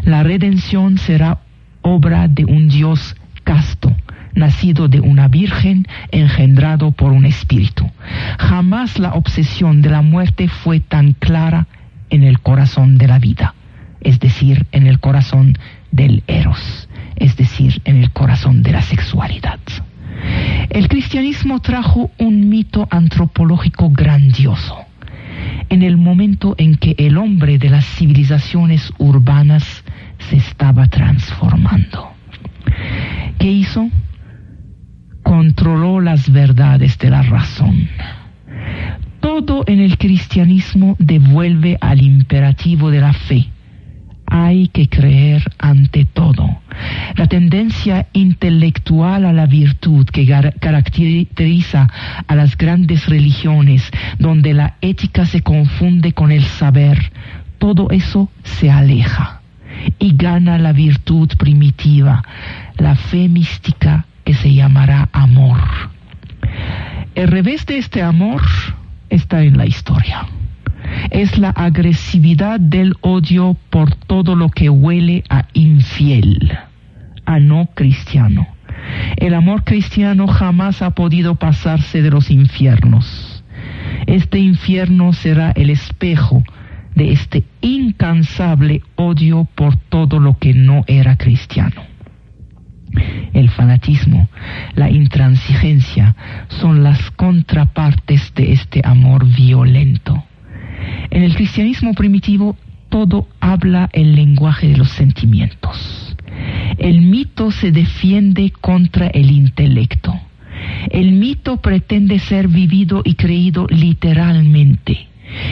La 0.05 0.23
redención 0.23 0.99
será 0.99 1.41
obra 1.83 2.29
de 2.29 2.45
un 2.45 2.69
Dios 2.69 3.15
casto, 3.45 3.95
nacido 4.35 4.89
de 4.89 5.01
una 5.01 5.29
virgen, 5.29 5.87
engendrado 6.11 6.93
por 6.93 7.13
un 7.13 7.25
espíritu. 7.25 7.91
Jamás 8.39 8.99
la 8.99 9.15
obsesión 9.15 9.83
de 9.83 9.91
la 9.91 10.03
muerte 10.03 10.49
fue 10.49 10.81
tan 10.81 11.13
clara 11.13 11.67
en 12.11 12.23
el 12.23 12.41
corazón 12.41 12.99
de 12.99 13.09
la 13.09 13.19
vida, 13.19 13.55
es 14.01 14.21
decir, 14.21 14.67
en 14.73 14.87
el 14.87 15.01
corazón 15.01 15.59
del 15.91 16.23
eros, 16.27 16.89
es 17.17 17.37
decir, 17.37 17.81
en 17.85 17.97
el 17.97 18.11
corazón 18.11 18.63
de 18.63 18.73
la 18.73 18.83
sexualidad. 18.83 19.59
El 20.71 20.89
cristianismo 20.89 21.61
trajo 21.61 22.11
un 22.19 22.49
mito 22.49 22.87
antropológico 22.91 23.91
grandioso. 23.91 24.77
En 25.71 25.83
el 25.83 25.97
momento 25.97 26.55
en 26.59 26.77
que 26.77 26.95
el 26.99 27.19
hombre 27.19 27.59
de 27.59 27.71
las 27.71 27.85
civilizaciones 27.85 28.93
urbanas 28.99 29.85
se 30.19 30.37
estaba 30.37 30.89
transformando. 30.89 32.11
¿Qué 33.39 33.51
hizo? 33.51 33.89
Controló 35.29 36.01
las 36.01 36.33
verdades 36.33 36.99
de 36.99 37.11
la 37.11 37.23
razón. 37.23 37.89
Todo 39.21 39.65
en 39.67 39.81
el 39.81 39.99
cristianismo 39.99 40.97
devuelve 40.99 41.77
al 41.81 42.01
imperativo 42.03 42.91
de 42.91 43.01
la 43.01 43.13
fe 43.13 43.49
hay 44.31 44.69
que 44.69 44.89
creer 44.89 45.43
ante 45.59 46.05
todo. 46.05 46.61
La 47.17 47.27
tendencia 47.27 48.07
intelectual 48.13 49.25
a 49.25 49.33
la 49.33 49.47
virtud 49.47 50.07
que 50.07 50.27
caracteriza 50.61 51.89
a 52.27 52.35
las 52.35 52.57
grandes 52.57 53.07
religiones, 53.07 53.91
donde 54.19 54.55
la 54.55 54.77
ética 54.81 55.27
se 55.27 55.41
confunde 55.41 56.13
con 56.13 56.31
el 56.31 56.45
saber, 56.45 57.13
todo 57.59 57.91
eso 57.91 58.31
se 58.45 58.71
aleja 58.71 59.41
y 59.99 60.15
gana 60.15 60.59
la 60.59 60.73
virtud 60.73 61.29
primitiva, 61.39 62.23
la 62.77 62.95
fe 62.95 63.29
mística 63.29 64.07
que 64.29 64.35
se 64.35 64.53
llamará 64.53 65.09
amor. 65.15 65.57
El 67.15 67.29
revés 67.29 67.65
de 67.65 67.79
este 67.79 68.03
amor 68.03 68.43
está 69.09 69.43
en 69.43 69.57
la 69.57 69.65
historia 69.65 70.27
es 71.11 71.39
la 71.39 71.49
agresividad 71.49 72.61
del 72.61 72.95
odio 73.01 73.57
por 73.71 73.95
todo 73.95 74.37
lo 74.37 74.51
que 74.51 74.69
huele 74.69 75.25
a 75.31 75.47
infiel, 75.55 76.59
a 77.25 77.39
no 77.39 77.71
cristiano. 77.75 78.47
El 79.17 79.33
amor 79.33 79.65
cristiano 79.65 80.27
jamás 80.27 80.83
ha 80.83 80.91
podido 80.91 81.37
pasarse 81.37 82.03
de 82.03 82.11
los 82.11 82.31
infiernos. 82.31 83.43
Este 84.07 84.41
infierno 84.41 85.15
será 85.15 85.53
el 85.53 85.71
espejo 85.71 86.43
de 86.95 87.13
este 87.13 87.45
incansable 87.63 88.83
odio 88.97 89.49
por 89.55 89.77
todo 89.77 90.21
lo 90.21 90.39
que 90.39 90.53
no 90.53 90.85
era 90.87 91.17
cristiano. 91.17 91.98
El 93.33 93.51
fanatismo, 93.51 94.29
la 94.75 94.91
intransigencia 94.91 96.17
son 96.49 96.83
las 96.83 97.11
contrapartes 97.13 98.33
de 98.35 98.53
este 98.53 98.81
amor 98.85 99.27
violento. 99.27 100.25
En 101.11 101.23
el 101.23 101.35
cristianismo 101.35 101.95
primitivo 101.95 102.57
todo 102.89 103.29
habla 103.41 103.89
el 103.93 104.15
lenguaje 104.15 104.69
de 104.69 104.77
los 104.77 104.91
sentimientos. 104.91 106.17
El 106.79 107.03
mito 107.03 107.51
se 107.51 107.73
defiende 107.73 108.51
contra 108.51 109.09
el 109.09 109.31
intelecto. 109.31 110.19
El 110.91 111.13
mito 111.13 111.59
pretende 111.59 112.19
ser 112.19 112.49
vivido 112.49 113.03
y 113.05 113.15
creído 113.15 113.67
literalmente. 113.69 115.09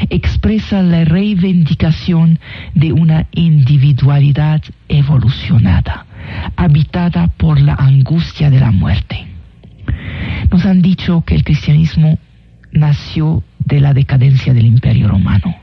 Expresa 0.09 0.83
la 0.83 1.05
reivindicación 1.05 2.39
de 2.75 2.93
una 2.93 3.27
individualidad 3.33 4.63
evolucionada, 4.89 6.07
habitada 6.57 7.29
por 7.29 7.61
la 7.61 7.75
angustia 7.75 8.51
de 8.51 8.61
la 8.61 8.71
muerte. 8.71 9.27
Nos 10.51 10.65
han 10.65 10.83
dicho 10.83 11.23
que 11.27 11.35
el 11.35 11.45
cristianismo 11.45 12.19
nació 12.73 13.43
de 13.59 13.81
la 13.81 13.95
decadencia 13.95 14.55
del 14.55 14.67
imperio 14.67 15.09
romano. 15.09 15.57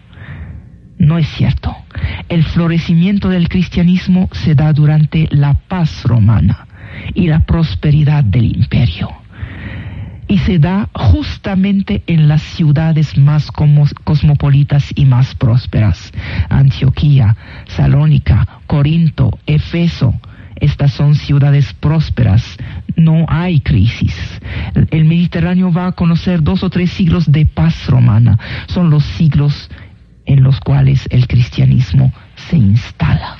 No 0.98 1.18
es 1.18 1.28
cierto. 1.28 1.76
El 2.30 2.44
florecimiento 2.44 3.30
del 3.30 3.50
cristianismo 3.50 4.30
se 4.32 4.56
da 4.56 4.72
durante 4.74 5.28
la 5.32 5.54
paz 5.54 6.04
romana 6.04 6.68
y 7.14 7.28
la 7.28 7.42
prosperidad 7.42 8.24
del 8.24 8.56
imperio. 8.56 9.10
Y 10.28 10.38
se 10.40 10.58
da 10.60 10.90
justamente 10.94 12.04
en 12.08 12.28
las 12.28 12.42
ciudades 12.42 13.18
más 13.18 13.52
cosmopolitas 13.52 14.92
y 14.96 15.06
más 15.06 15.36
prósperas. 15.36 16.12
Antioquía, 16.50 17.36
Salónica, 17.68 18.48
Corinto, 18.66 19.38
Efeso, 19.46 20.16
estas 20.60 20.94
son 20.94 21.16
ciudades 21.16 21.74
prósperas, 21.74 22.58
no 22.96 23.26
hay 23.28 23.60
crisis. 23.60 24.16
El 24.92 25.06
Mediterráneo 25.06 25.72
va 25.72 25.88
a 25.88 25.92
conocer 25.94 26.44
dos 26.44 26.64
o 26.64 26.70
tres 26.70 26.92
siglos 26.92 27.32
de 27.32 27.46
paz 27.46 27.88
romana. 27.88 28.40
Son 28.68 28.90
los 28.90 29.04
siglos 29.04 29.70
en 30.26 30.44
los 30.44 30.60
cuales 30.60 31.08
el 31.10 31.28
cristianismo 31.28 32.14
se 32.36 32.58
instala. 32.58 33.38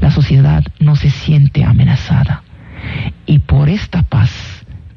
La 0.00 0.10
sociedad 0.10 0.64
no 0.80 0.96
se 0.96 1.10
siente 1.10 1.64
amenazada. 1.64 2.42
Y 3.26 3.40
por 3.40 3.68
esta 3.68 4.02
paz 4.02 4.30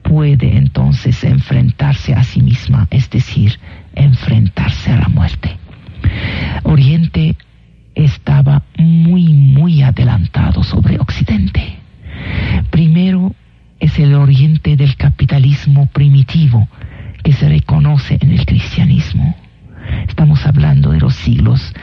puede 0.03 0.57
entonces 0.57 1.23
enfrentarse 1.23 2.13
a 2.13 2.23
sí 2.23 2.41
misma, 2.41 2.87
es 2.89 3.09
decir, 3.09 3.59
enfrentarse 3.95 4.91
a 4.91 4.99
la 4.99 5.07
muerte. 5.09 5.57
Oriente 6.63 7.35
estaba 7.95 8.63
en 18.09 18.31
el 18.31 18.45
cristianismo. 18.45 19.35
Estamos 20.07 20.45
hablando 20.45 20.91
de 20.91 20.99
los 20.99 21.15
siglos 21.15 21.73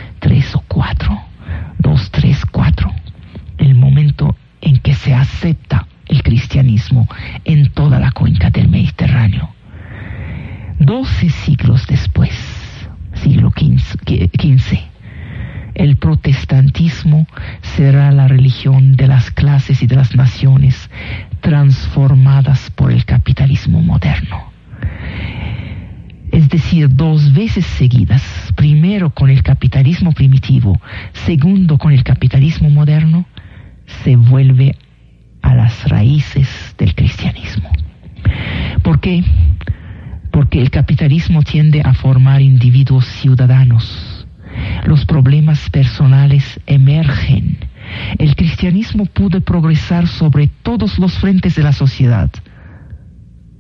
los 50.99 51.19
frentes 51.19 51.55
de 51.55 51.63
la 51.63 51.73
sociedad 51.73 52.31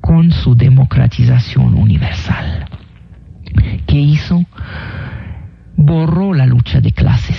con 0.00 0.30
su 0.30 0.54
democratización 0.54 1.74
universal. 1.74 2.68
¿Qué 3.86 3.98
hizo? 3.98 4.44
Borró 5.76 6.32
la 6.32 6.46
lucha 6.46 6.80
de 6.80 6.92
clases. 6.92 7.38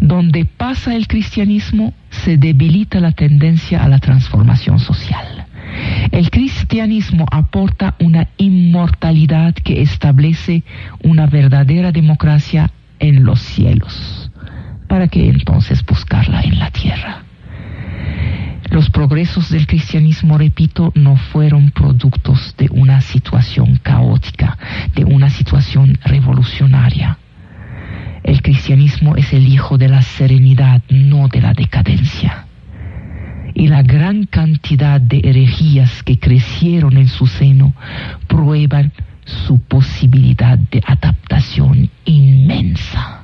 Donde 0.00 0.44
pasa 0.44 0.94
el 0.94 1.06
cristianismo, 1.06 1.94
se 2.10 2.36
debilita 2.36 2.98
la 3.00 3.12
tendencia 3.12 3.84
a 3.84 3.88
la 3.88 4.00
transformación 4.00 4.78
social. 4.80 5.46
El 6.10 6.30
cristianismo 6.30 7.26
aporta 7.30 7.94
una 8.00 8.28
inmortalidad 8.36 9.54
que 9.54 9.80
establece 9.82 10.64
una 11.02 11.26
verdadera 11.26 11.92
democracia 11.92 12.70
en 12.98 13.24
los 13.24 13.40
cielos. 13.40 14.30
¿Para 14.88 15.08
qué 15.08 15.28
entonces 15.28 15.84
buscarla 15.86 16.42
en 16.42 16.58
la 16.58 16.70
tierra? 16.70 17.22
Los 18.72 18.88
progresos 18.88 19.50
del 19.50 19.66
cristianismo, 19.66 20.38
repito, 20.38 20.92
no 20.94 21.16
fueron 21.16 21.72
productos 21.72 22.54
de 22.56 22.68
una 22.70 23.02
situación 23.02 23.78
caótica, 23.82 24.56
de 24.94 25.04
una 25.04 25.28
situación 25.28 25.98
revolucionaria. 26.02 27.18
El 28.24 28.40
cristianismo 28.40 29.16
es 29.16 29.34
el 29.34 29.46
hijo 29.46 29.76
de 29.76 29.88
la 29.88 30.00
serenidad, 30.00 30.80
no 30.88 31.28
de 31.28 31.42
la 31.42 31.52
decadencia 31.52 32.46
y 33.54 33.68
la 33.68 33.82
gran 33.82 34.24
cantidad 34.24 34.98
de 34.98 35.20
herejías 35.22 36.02
que 36.02 36.18
crecieron 36.18 36.96
en 36.96 37.08
su 37.08 37.26
seno 37.26 37.74
prueban 38.26 38.90
su 39.26 39.58
posibilidad 39.60 40.56
de 40.56 40.82
adaptación 40.86 41.90
inmensa. 42.06 43.21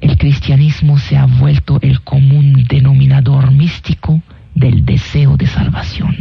El 0.00 0.18
cristianismo 0.18 0.98
se 0.98 1.16
ha 1.16 1.26
vuelto 1.26 1.78
el 1.82 2.00
común 2.02 2.66
denominador 2.68 3.50
místico 3.50 4.22
del 4.54 4.84
deseo 4.84 5.36
de 5.36 5.46
salvación. 5.46 6.16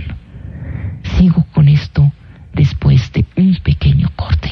Sigo 1.03 1.45
con 1.53 1.67
esto 1.67 2.11
después 2.53 3.11
de 3.13 3.25
un 3.35 3.55
pequeño 3.63 4.09
corte. 4.15 4.51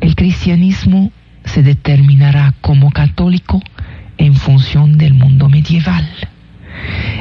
El 0.00 0.14
cristianismo 0.14 1.10
se 1.44 1.62
determinará 1.62 2.54
como 2.60 2.90
católico 2.90 3.60
en 4.18 4.34
función 4.34 4.98
del 4.98 5.14
mundo 5.14 5.48
medieval 5.48 6.08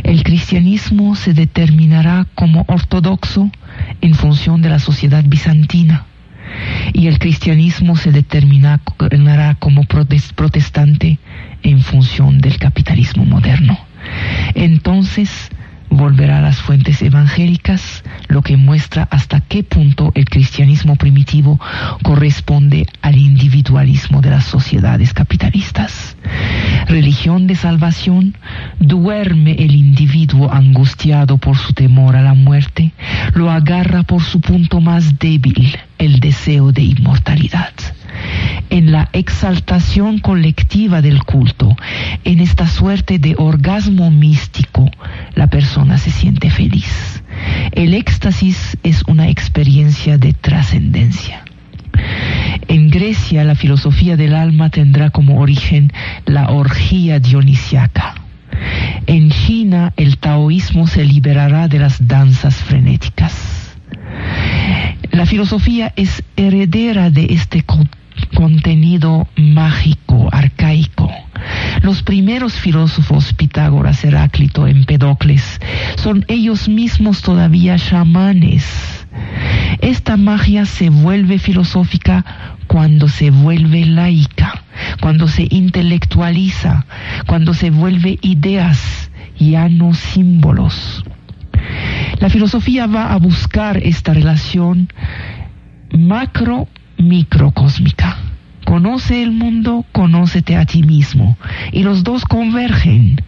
el 0.04 0.24
cristianismo 0.24 1.16
se 1.16 1.34
determinará 1.34 2.28
como 2.36 2.66
ortodoxo 2.68 3.52
en 4.02 4.16
función 4.16 4.62
de 4.62 4.70
la 4.70 4.80
sociedad 4.80 5.24
bizantina 5.26 6.06
y 6.94 7.08
el 7.08 7.20
cristianismo 7.20 7.96
se 7.96 8.12
determinará 8.12 9.56
como 9.60 9.84
protestante 9.86 11.20
en 11.64 11.82
función 11.82 12.40
del 12.40 12.58
capitalismo 12.58 13.26
moderno. 13.26 13.78
Entonces, 14.56 15.50
volverá 15.90 16.38
a 16.40 16.42
las 16.42 16.62
fuentes 16.62 17.02
evangélicas, 17.02 17.91
que 18.42 18.58
muestra 18.58 19.08
hasta 19.12 19.42
qué 19.42 19.64
punto 19.64 20.12
el 20.16 20.26
cristianismo 20.26 20.96
primitivo 20.96 21.60
corresponde 22.04 22.88
al 23.02 23.18
individualismo 23.18 24.22
de 24.22 24.30
las 24.32 24.46
sociedades 24.46 25.14
capitalistas. 25.14 26.16
Religión 26.88 27.48
de 27.48 27.56
salvación, 27.56 28.36
duerme 28.80 29.52
el 29.54 29.76
individuo 29.76 30.52
angustiado 30.52 31.38
por 31.38 31.58
su 31.58 31.74
temor 31.74 32.16
a 32.16 32.22
la 32.22 32.34
muerte, 32.34 32.92
lo 33.34 33.50
agarra 33.50 34.04
por 34.04 34.24
su 34.24 34.42
punto 34.42 34.82
más 34.82 35.20
débil, 35.20 35.78
el 35.98 36.20
deseo 36.20 36.72
de 36.72 36.82
inmortalidad 36.82 37.72
en 38.70 38.92
la 38.92 39.10
exaltación 39.14 40.20
colectiva 40.20 41.02
del 41.02 41.24
culto, 41.24 41.76
en 42.24 42.40
esta 42.40 42.68
suerte 42.68 43.20
de 43.20 43.36
orgasmo 43.38 44.10
místico, 44.12 44.90
la 45.36 45.48
persona 45.48 45.98
se 45.98 46.12
siente 46.12 46.50
feliz. 46.50 47.24
El 47.72 47.94
éxtasis 47.94 48.78
es 48.84 49.04
una 49.08 49.30
experiencia 49.30 50.18
de 50.18 50.34
trascendencia. 50.34 51.44
En 52.68 52.90
Grecia 52.90 53.44
la 53.44 53.56
filosofía 53.56 54.16
del 54.16 54.34
alma 54.34 54.70
tendrá 54.70 55.10
como 55.10 55.40
origen 55.40 55.92
la 56.26 56.50
orgía 56.50 57.20
dionisiaca. 57.20 58.16
En 59.08 59.30
China 59.32 59.94
el 59.98 60.18
taoísmo 60.18 60.88
se 60.88 61.04
liberará 61.04 61.68
de 61.68 61.80
las 61.80 62.08
danzas 62.08 62.56
frenéticas. 62.56 63.76
La 65.12 65.26
filosofía 65.26 65.92
es 65.96 66.24
heredera 66.38 67.10
de 67.10 67.26
este 67.32 67.64
contenido 68.36 69.28
mágico, 69.36 70.30
arcaico. 70.32 71.10
Los 71.82 72.04
primeros 72.04 72.54
filósofos, 72.54 73.34
Pitágoras, 73.34 74.04
Heráclito, 74.04 74.68
Empedocles, 74.68 75.60
son 75.98 76.26
ellos 76.28 76.70
mismos 76.70 77.22
todavía 77.22 77.78
chamanes. 77.78 79.08
Esta 79.80 80.18
magia 80.18 80.66
se 80.66 80.90
vuelve 80.90 81.40
filosófica 81.40 82.58
cuando 82.68 83.08
se 83.08 83.32
vuelve 83.32 83.86
laica, 83.86 84.64
cuando 85.02 85.28
se 85.28 85.48
intelectualiza, 85.50 86.86
cuando 87.26 87.54
se 87.54 87.72
vuelve 87.72 88.20
ideas, 88.22 89.10
ya 89.40 89.68
no 89.68 89.94
símbolos. 89.94 91.04
La 92.20 92.30
filosofía 92.30 92.86
va 92.86 93.12
a 93.12 93.18
buscar 93.18 93.78
esta 93.78 94.14
relación 94.14 94.90
macro 95.92 96.68
microcósmica. 97.02 98.18
Conoce 98.66 99.22
el 99.22 99.32
mundo, 99.32 99.86
conócete 99.92 100.56
a 100.56 100.66
ti 100.66 100.84
mismo. 100.84 101.38
Y 101.72 101.84
los 101.84 102.04
dos 102.04 102.24
convergen. 102.26 103.22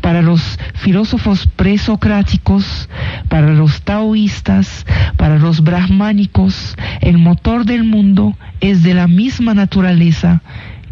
Para 0.00 0.22
los 0.22 0.58
filósofos 0.74 1.48
presocráticos, 1.48 2.88
para 3.28 3.52
los 3.52 3.82
taoístas, 3.82 4.86
para 5.16 5.38
los 5.38 5.62
brahmánicos, 5.62 6.76
el 7.00 7.18
motor 7.18 7.64
del 7.64 7.82
mundo 7.82 8.36
es 8.60 8.84
de 8.84 8.94
la 8.94 9.08
misma 9.08 9.54
naturaleza 9.54 10.40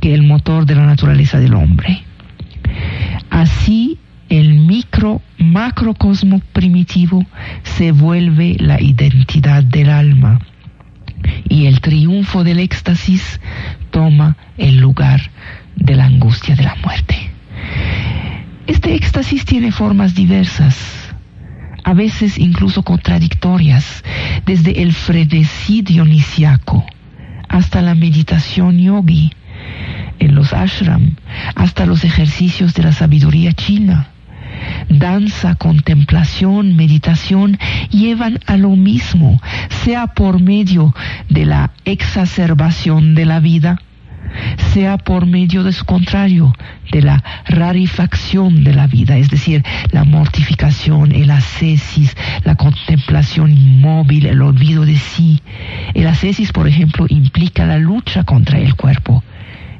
que 0.01 0.13
el 0.13 0.23
motor 0.23 0.67
de 0.67 0.75
la 0.75 0.87
naturaleza 0.87 1.39
del 1.39 1.55
hombre. 1.55 2.03
Así 3.31 3.99
el 4.29 4.55
micro 4.55 5.23
macrocosmo 5.39 6.41
primitivo 6.53 7.25
se 7.63 7.93
vuelve 7.93 8.57
la 8.59 8.81
identidad 8.83 9.63
del 9.63 9.89
alma 9.89 10.41
y 11.49 11.67
el 11.67 11.81
triunfo 11.81 12.45
del 12.45 12.61
éxtasis 12.61 13.41
toma 13.91 14.37
el 14.57 14.79
lugar 14.79 15.21
de 15.77 15.97
la 15.97 16.07
angustia 16.07 16.55
de 16.57 16.63
la 16.63 16.77
muerte. 16.77 17.31
Este 18.67 18.95
éxtasis 18.95 19.45
tiene 19.45 19.73
formas 19.73 20.15
diversas, 20.15 20.77
a 21.85 21.95
veces 21.95 22.39
incluso 22.39 22.83
contradictorias, 22.83 24.05
desde 24.45 24.83
el 24.83 24.93
frenesí 24.93 25.83
dionisiaco 25.83 26.85
hasta 27.49 27.81
la 27.81 27.95
meditación 27.95 28.79
yogi 28.79 29.33
en 30.19 30.35
los 30.35 30.53
ashram, 30.53 31.17
hasta 31.55 31.87
los 31.87 32.05
ejercicios 32.05 32.75
de 32.75 32.83
la 32.83 32.93
sabiduría 32.93 33.53
china 33.53 34.09
danza, 34.89 35.55
contemplación, 35.55 36.77
meditación 36.77 37.59
llevan 37.91 38.39
a 38.47 38.57
lo 38.57 38.71
mismo, 38.71 39.41
sea 39.85 40.09
por 40.09 40.41
medio 40.41 40.95
de 41.29 41.45
la 41.45 41.73
exacerbación 41.85 43.15
de 43.15 43.25
la 43.25 43.41
vida, 43.41 43.79
sea 44.73 44.99
por 44.99 45.27
medio 45.27 45.63
de 45.65 45.73
su 45.73 45.85
contrario, 45.85 46.55
de 46.93 47.03
la 47.03 47.23
rarefacción 47.47 48.65
de 48.65 48.75
la 48.75 48.87
vida, 48.87 49.17
es 49.17 49.31
decir, 49.31 49.65
la 49.91 50.05
mortificación, 50.05 51.13
el 51.13 51.31
ascesis, 51.31 52.17
la 52.45 52.55
contemplación 52.55 53.53
inmóvil, 53.53 54.27
el 54.27 54.43
olvido 54.43 54.85
de 54.85 54.97
sí. 54.97 55.41
El 55.95 56.07
ascesis, 56.07 56.53
por 56.53 56.69
ejemplo, 56.69 57.07
implica 57.09 57.67
la 57.67 57.79
lucha 57.79 58.25
contra 58.25 58.59
el 58.59 58.75
cuerpo. 58.75 59.23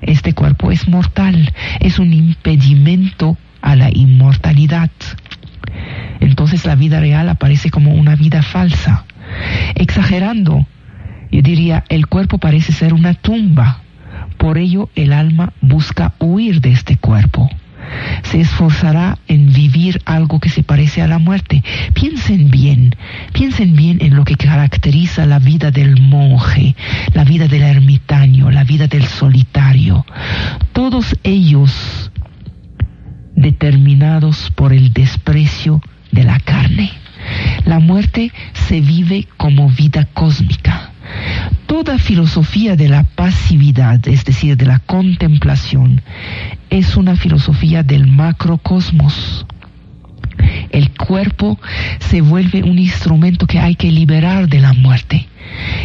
Este 0.01 0.33
cuerpo 0.33 0.71
es 0.71 0.89
mortal, 0.89 1.53
es 1.81 1.99
un 1.99 2.13
impedimento 2.13 3.37
a 3.69 3.77
la 3.77 3.91
inmortalidad. 3.93 4.91
Entonces 6.21 6.65
la 6.65 6.75
vida 6.75 7.01
real 7.01 7.29
aparece 7.29 7.69
como 7.69 7.93
una 7.93 8.17
vida 8.17 8.43
falsa. 8.43 9.05
Exagerando, 9.75 10.67
yo 11.31 11.43
diría, 11.43 11.85
el 11.91 12.07
cuerpo 12.07 12.39
parece 12.39 12.73
ser 12.73 12.95
una 12.95 13.13
tumba. 13.13 13.83
Por 14.39 14.57
ello 14.57 14.89
el 14.95 15.13
alma 15.13 15.53
busca 15.61 16.15
huir 16.19 16.63
de 16.63 16.73
este 16.73 16.97
cuerpo. 16.97 17.51
Se 18.23 18.41
esforzará 18.41 19.19
en 19.29 19.53
vivir 19.53 20.01
algo 20.07 20.41
que 20.41 20.49
se 20.49 20.63
parece 20.63 21.03
a 21.03 21.07
la 21.07 21.19
muerte. 21.19 21.63
Piensen 21.93 22.51
bien, 22.51 22.97
piensen 23.35 23.77
bien 23.77 23.99
en 24.01 24.17
lo 24.17 24.25
que 24.25 24.37
caracteriza 24.37 25.27
la 25.27 25.41
vida 25.41 25.71
del 25.71 26.01
monje, 26.01 26.75
la 27.13 27.25
vida 27.25 27.49
del 27.49 27.63
ermitaño, 27.63 28.51
la 28.51 28.65
vida 28.65 28.87
del 28.87 29.05
solitario. 29.05 30.07
Todos 30.73 31.17
ellos 31.23 32.11
determinados 33.39 34.51
por 34.51 34.73
el 34.73 34.93
desprecio 34.93 35.81
de 36.11 36.25
la 36.25 36.41
carne. 36.41 36.91
La 37.65 37.79
muerte 37.79 38.33
se 38.53 38.81
vive 38.81 39.27
como 39.37 39.71
vida 39.71 40.07
cósmica. 40.13 40.91
Toda 41.67 41.99
filosofía 41.99 42.77
de 42.77 42.89
la 42.89 43.05
pasividad, 43.05 44.07
es 44.09 44.25
decir, 44.25 44.57
de 44.57 44.67
la 44.67 44.81
contemplación, 44.81 46.03
es 46.71 46.97
una 46.97 47.17
filosofía 47.17 47.83
del 47.83 48.07
macrocosmos. 48.07 49.47
El 50.71 50.91
cuerpo 50.91 51.59
se 51.99 52.21
vuelve 52.21 52.63
un 52.63 52.79
instrumento 52.79 53.47
que 53.47 53.59
hay 53.59 53.75
que 53.75 53.91
liberar 53.91 54.49
de 54.49 54.61
la 54.61 54.73
muerte 54.73 55.29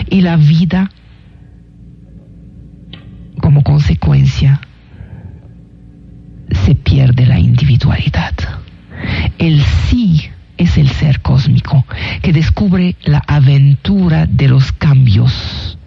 y 0.10 0.22
la 0.22 0.38
vida 0.38 0.92
como 3.40 3.64
consecuencia 3.64 4.62
se 6.52 6.76
pierde 6.76 7.26
la 7.26 7.40
individualidad. 7.40 8.34
El 9.38 9.62
sí 9.62 10.30
es 10.58 10.78
el 10.78 10.90
ser 10.90 11.22
cósmico 11.22 11.86
que 12.22 12.34
descubre 12.34 12.96
la 13.04 13.24
aventura 13.28 14.26
de 14.26 14.48
los 14.48 14.72
cambios, 14.72 15.78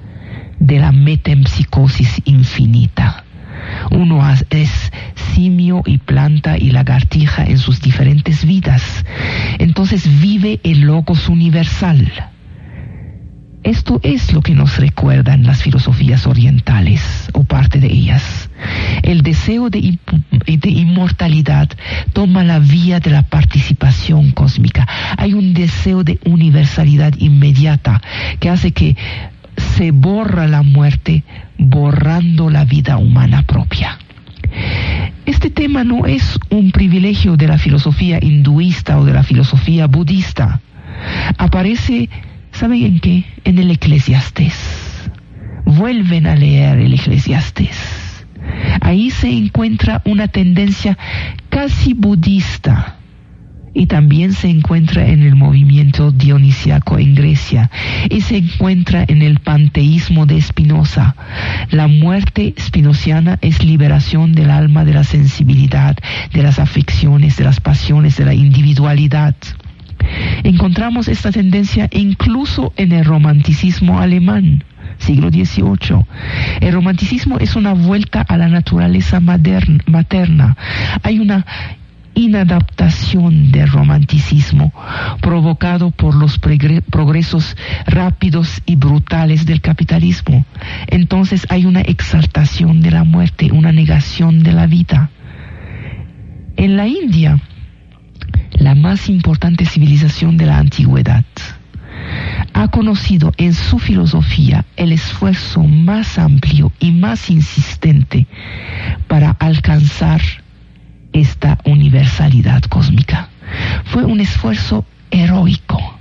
de 0.58 0.78
la 0.78 0.92
metempsicosis 0.92 2.20
infinita. 2.24 3.24
Uno 3.90 4.22
es 4.50 4.92
simio 5.34 5.82
y 5.86 5.98
planta 5.98 6.58
y 6.58 6.70
lagartija 6.70 7.44
en 7.44 7.58
sus 7.58 7.80
diferentes 7.80 8.44
vidas. 8.44 9.04
Entonces 9.58 10.20
vive 10.20 10.60
el 10.62 10.82
logos 10.82 11.28
universal 11.28 12.10
esto 13.66 13.98
es 14.04 14.32
lo 14.32 14.42
que 14.42 14.54
nos 14.54 14.76
recuerdan 14.78 15.42
las 15.42 15.60
filosofías 15.60 16.28
orientales 16.28 17.28
o 17.32 17.42
parte 17.42 17.80
de 17.80 17.88
ellas. 17.88 18.48
El 19.02 19.22
deseo 19.22 19.70
de, 19.70 19.98
inmortalidad 20.46 21.68
toma 22.12 22.44
la 22.44 22.60
vía 22.60 23.00
de 23.00 23.10
la 23.10 23.22
participación 23.22 24.30
cósmica. 24.30 24.86
Hay 25.16 25.34
un 25.34 25.52
deseo 25.52 26.04
de 26.04 26.20
universalidad 26.24 27.14
inmediata 27.18 28.00
que 28.38 28.50
hace 28.50 28.70
que 28.70 28.96
se 29.76 29.90
borra 29.90 30.46
la 30.46 30.62
muerte 30.62 31.24
borrando 31.58 32.50
la 32.50 32.64
vida 32.64 32.98
humana 32.98 33.42
propia. 33.42 33.98
Este 35.26 35.50
tema 35.50 35.82
no 35.82 36.06
es 36.06 36.38
un 36.50 36.70
privilegio 36.70 37.36
de 37.36 37.48
la 37.48 37.58
filosofía 37.58 38.20
hinduista 38.22 38.96
o 39.00 39.04
de 39.04 39.12
la 39.12 39.24
filosofía 39.24 39.88
budista. 39.88 40.60
Aparece 41.36 42.08
¿Saben 42.58 42.82
en 42.84 43.00
qué? 43.00 43.24
En 43.44 43.58
el 43.58 43.70
Eclesiastés. 43.70 44.58
Vuelven 45.66 46.26
a 46.26 46.34
leer 46.34 46.78
el 46.78 46.94
Eclesiastés. 46.94 48.24
Ahí 48.80 49.10
se 49.10 49.30
encuentra 49.30 50.00
una 50.06 50.28
tendencia 50.28 50.96
casi 51.50 51.92
budista 51.92 52.96
y 53.74 53.84
también 53.86 54.32
se 54.32 54.48
encuentra 54.48 55.06
en 55.06 55.22
el 55.22 55.36
movimiento 55.36 56.12
dionisiaco 56.12 56.98
en 56.98 57.14
Grecia 57.14 57.70
y 58.08 58.22
se 58.22 58.38
encuentra 58.38 59.04
en 59.06 59.20
el 59.20 59.40
panteísmo 59.40 60.24
de 60.24 60.40
Spinoza. 60.40 61.14
La 61.70 61.88
muerte 61.88 62.54
spinociana 62.58 63.38
es 63.42 63.62
liberación 63.62 64.32
del 64.32 64.50
alma 64.50 64.86
de 64.86 64.94
la 64.94 65.04
sensibilidad, 65.04 65.94
de 66.32 66.42
las 66.42 66.58
afecciones, 66.58 67.36
de 67.36 67.44
las 67.44 67.60
pasiones, 67.60 68.16
de 68.16 68.24
la 68.24 68.32
individualidad. 68.32 69.34
Encontramos 70.46 71.08
esta 71.08 71.32
tendencia 71.32 71.88
incluso 71.90 72.72
en 72.76 72.92
el 72.92 73.04
romanticismo 73.04 73.98
alemán 73.98 74.62
siglo 74.98 75.28
XVIII. 75.30 76.06
El 76.60 76.72
romanticismo 76.72 77.38
es 77.38 77.56
una 77.56 77.72
vuelta 77.72 78.20
a 78.22 78.36
la 78.36 78.46
naturaleza 78.46 79.18
materna. 79.18 80.56
Hay 81.02 81.18
una 81.18 81.44
inadaptación 82.14 83.50
del 83.50 83.68
romanticismo 83.68 84.72
provocado 85.20 85.90
por 85.90 86.14
los 86.14 86.38
progresos 86.38 87.56
rápidos 87.84 88.62
y 88.66 88.76
brutales 88.76 89.46
del 89.46 89.60
capitalismo. 89.60 90.46
Entonces 90.86 91.44
hay 91.50 91.66
una 91.66 91.80
exaltación 91.80 92.82
de 92.82 92.92
la 92.92 93.02
muerte, 93.02 93.50
una 93.50 93.72
negación 93.72 94.44
de 94.44 94.52
la 94.52 94.68
vida. 94.68 95.10
En 96.56 96.76
la 96.76 96.86
India, 96.86 97.40
la 98.52 98.74
más 98.74 99.08
importante 99.08 99.64
civilización 99.64 100.36
de 100.36 100.46
la 100.46 100.58
antigüedad, 100.58 101.24
ha 102.52 102.68
conocido 102.68 103.32
en 103.36 103.54
su 103.54 103.78
filosofía 103.78 104.64
el 104.76 104.92
esfuerzo 104.92 105.62
más 105.62 106.18
amplio 106.18 106.72
y 106.78 106.92
más 106.92 107.30
insistente 107.30 108.26
para 109.08 109.30
alcanzar 109.30 110.20
esta 111.12 111.58
universalidad 111.64 112.62
cósmica. 112.62 113.28
Fue 113.84 114.04
un 114.04 114.20
esfuerzo 114.20 114.84
heroico 115.10 115.95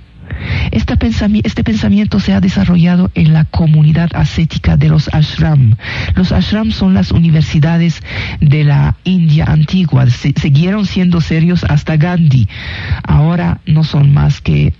este, 0.72 1.64
pensamiento 1.64 2.20
se 2.20 2.32
ha 2.32 2.40
desarrollado 2.40 3.10
en 3.14 3.32
la 3.32 3.44
comunidad 3.44 4.10
ascética 4.14 4.76
de 4.76 4.88
los 4.88 5.12
ashram. 5.12 5.76
Los 6.14 6.32
ashram 6.32 6.70
son 6.70 6.94
las 6.94 7.12
universidades 7.12 8.02
de 8.40 8.64
la 8.64 8.96
India 9.04 9.44
antigua. 9.46 10.06
siguieron 10.06 10.86
siendo 10.86 11.20
serios 11.20 11.64
hasta 11.64 11.96
Gandhi. 11.96 12.48
Ahora 13.02 13.60
no 13.66 13.84
son 13.84 14.12
más 14.12 14.40
que 14.40 14.74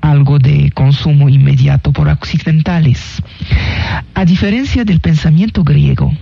algo 0.00 0.38
de 0.38 0.70
consumo 0.72 1.28
inmediato 1.28 1.92
por 1.92 2.08
occidentales. 2.08 3.22
A 4.14 4.24
diferencia 4.24 4.84
del 4.84 5.00
pensamiento 5.00 5.62
griego, 5.62 6.12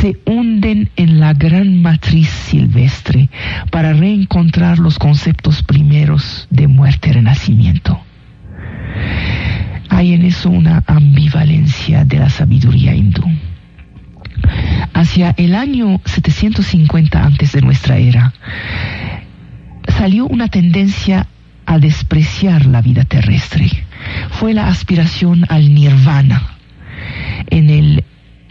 se 0.00 0.18
hunden 0.26 0.90
en 0.96 1.20
la 1.20 1.34
gran 1.34 1.82
matriz 1.82 2.28
silvestre 2.28 3.28
para 3.70 3.92
reencontrar 3.92 4.78
los 4.78 4.98
conceptos 4.98 5.62
primeros 5.62 6.46
de 6.50 6.68
muerte 6.68 7.10
y 7.10 7.12
renacimiento. 7.12 8.00
Hay 9.88 10.12
en 10.12 10.24
eso 10.24 10.50
una 10.50 10.82
ambivalencia 10.86 12.04
de 12.04 12.18
la 12.18 12.30
sabiduría 12.30 12.94
hindú. 12.94 13.24
Hacia 14.92 15.34
el 15.36 15.54
año 15.54 16.00
750 16.04 17.24
antes 17.24 17.52
de 17.52 17.62
nuestra 17.62 17.96
era, 17.98 18.32
salió 19.88 20.26
una 20.26 20.48
tendencia 20.48 21.26
a 21.66 21.78
despreciar 21.78 22.66
la 22.66 22.82
vida 22.82 23.04
terrestre. 23.04 23.68
Fue 24.30 24.52
la 24.52 24.68
aspiración 24.68 25.46
al 25.48 25.72
nirvana. 25.72 26.56
En 27.50 27.70
el 27.70 28.04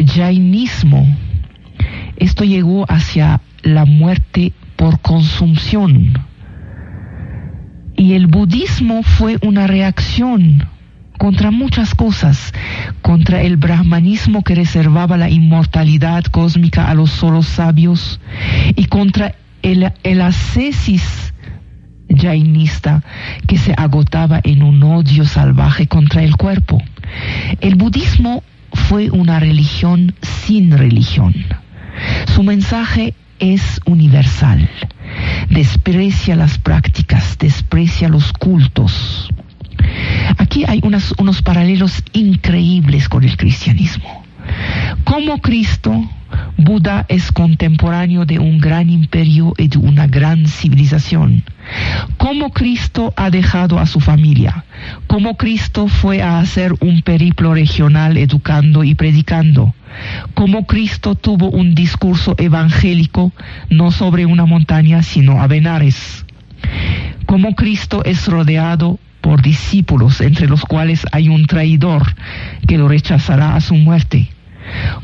jainismo, 0.05 1.07
esto 2.17 2.43
llegó 2.43 2.85
hacia 2.89 3.41
la 3.63 3.85
muerte 3.85 4.53
por 4.75 4.99
consumción. 4.99 6.13
Y 7.95 8.13
el 8.13 8.27
budismo 8.27 9.03
fue 9.03 9.37
una 9.41 9.67
reacción 9.67 10.67
contra 11.17 11.51
muchas 11.51 11.95
cosas, 11.95 12.53
contra 13.01 13.41
el 13.41 13.57
brahmanismo 13.57 14.43
que 14.43 14.55
reservaba 14.55 15.15
la 15.15 15.29
inmortalidad 15.29 16.23
cósmica 16.25 16.89
a 16.89 16.93
los 16.95 17.11
solos 17.11 17.47
sabios 17.47 18.19
y 18.75 18.85
contra 18.85 19.35
el, 19.61 19.91
el 20.03 20.21
jainista 22.15 23.03
que 23.47 23.57
se 23.57 23.73
agotaba 23.77 24.41
en 24.43 24.63
un 24.63 24.83
odio 24.83 25.25
salvaje 25.25 25.87
contra 25.87 26.23
el 26.23 26.35
cuerpo. 26.35 26.81
El 27.61 27.75
budismo 27.75 28.43
fue 28.73 29.09
una 29.09 29.39
religión 29.39 30.15
sin 30.21 30.71
religión. 30.77 31.33
Su 32.33 32.43
mensaje 32.43 33.13
es 33.39 33.79
universal. 33.85 34.69
Desprecia 35.49 36.35
las 36.35 36.57
prácticas, 36.57 37.37
desprecia 37.37 38.09
los 38.09 38.33
cultos. 38.33 39.29
Aquí 40.37 40.63
hay 40.67 40.81
unos 40.83 41.41
paralelos 41.41 42.03
increíbles 42.13 43.09
con 43.09 43.23
el 43.23 43.37
cristianismo. 43.37 44.22
Como 45.03 45.39
Cristo 45.39 46.09
Buda 46.57 47.05
es 47.09 47.31
contemporáneo 47.31 48.25
de 48.25 48.39
un 48.39 48.57
gran 48.59 48.89
imperio 48.89 49.53
y 49.57 49.67
de 49.67 49.77
una 49.77 50.07
gran 50.07 50.47
civilización. 50.47 51.43
Como 52.17 52.51
Cristo 52.51 53.13
ha 53.17 53.29
dejado 53.29 53.79
a 53.79 53.85
su 53.85 53.99
familia, 53.99 54.63
como 55.07 55.35
Cristo 55.35 55.87
fue 55.87 56.21
a 56.21 56.39
hacer 56.39 56.73
un 56.79 57.01
periplo 57.01 57.53
regional 57.53 58.17
educando 58.17 58.83
y 58.83 58.95
predicando, 58.95 59.73
como 60.33 60.65
Cristo 60.65 61.15
tuvo 61.15 61.49
un 61.49 61.75
discurso 61.75 62.35
evangélico 62.37 63.31
no 63.69 63.91
sobre 63.91 64.25
una 64.25 64.45
montaña 64.45 65.03
sino 65.03 65.41
a 65.41 65.47
Benares, 65.47 66.25
como 67.25 67.55
Cristo 67.55 68.03
es 68.05 68.27
rodeado 68.27 68.99
por 69.21 69.41
discípulos 69.41 70.21
entre 70.21 70.47
los 70.47 70.65
cuales 70.65 71.05
hay 71.11 71.29
un 71.29 71.45
traidor 71.45 72.15
que 72.67 72.77
lo 72.77 72.87
rechazará 72.87 73.55
a 73.55 73.61
su 73.61 73.75
muerte, 73.75 74.29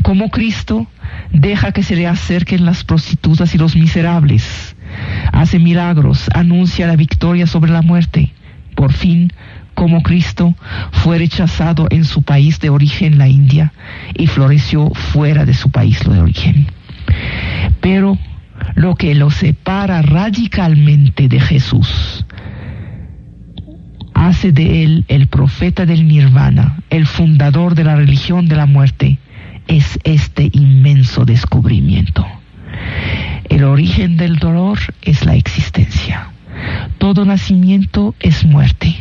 como 0.04 0.30
Cristo 0.30 0.88
deja 1.32 1.72
que 1.72 1.84
se 1.84 1.96
le 1.96 2.08
acerquen 2.08 2.66
las 2.66 2.84
prostitutas 2.84 3.54
y 3.56 3.58
los 3.58 3.76
miserables, 3.76 4.76
hace 5.32 5.60
milagros, 5.60 6.30
anuncia 6.34 6.88
la 6.88 6.96
victoria 6.96 7.48
sobre 7.48 7.72
la 7.72 7.82
muerte. 7.82 8.32
Por 8.76 8.94
fin, 8.94 9.32
como 9.74 10.02
Cristo 10.04 10.56
fue 10.92 11.18
rechazado 11.18 11.88
en 11.90 12.04
su 12.06 12.24
país 12.24 12.60
de 12.60 12.70
origen, 12.70 13.18
la 13.18 13.28
India, 13.28 13.74
y 14.14 14.28
floreció 14.28 14.90
fuera 14.90 15.46
de 15.46 15.54
su 15.54 15.70
país 15.70 16.00
de 16.04 16.20
origen. 16.20 16.68
Pero 17.82 18.18
lo 18.76 18.96
que 18.96 19.16
lo 19.16 19.30
separa 19.30 20.02
radicalmente 20.02 21.28
de 21.28 21.40
Jesús 21.40 22.26
hace 24.14 24.52
de 24.52 24.84
él 24.84 25.06
el 25.08 25.28
profeta 25.28 25.86
del 25.86 26.08
nirvana, 26.08 26.80
el 26.90 27.06
fundador 27.06 27.74
de 27.74 27.86
la 27.86 27.96
religión 27.96 28.50
de 28.50 28.56
la 28.58 28.66
muerte, 28.66 29.18
es 29.70 30.00
este 30.04 30.50
inmenso 30.52 31.26
descubrimiento. 31.26 32.26
El 33.48 33.64
origen 33.64 34.18
del 34.18 34.38
dolor 34.38 34.80
es 35.04 35.26
la 35.26 35.36
existencia. 35.36 36.30
Todo 36.98 37.24
nacimiento 37.24 38.16
es 38.20 38.44
muerte. 38.44 38.96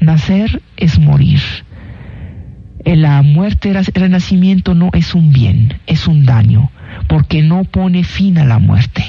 Nacer 0.00 0.60
es 0.76 0.98
morir. 0.98 1.40
La 2.84 3.22
muerte, 3.22 3.70
el 3.70 3.84
renacimiento 3.84 4.74
no 4.74 4.90
es 4.92 5.14
un 5.14 5.32
bien, 5.32 5.74
es 5.86 6.08
un 6.08 6.24
daño, 6.24 6.70
porque 7.06 7.42
no 7.42 7.64
pone 7.64 8.02
fin 8.02 8.38
a 8.38 8.44
la 8.44 8.58
muerte. 8.58 9.04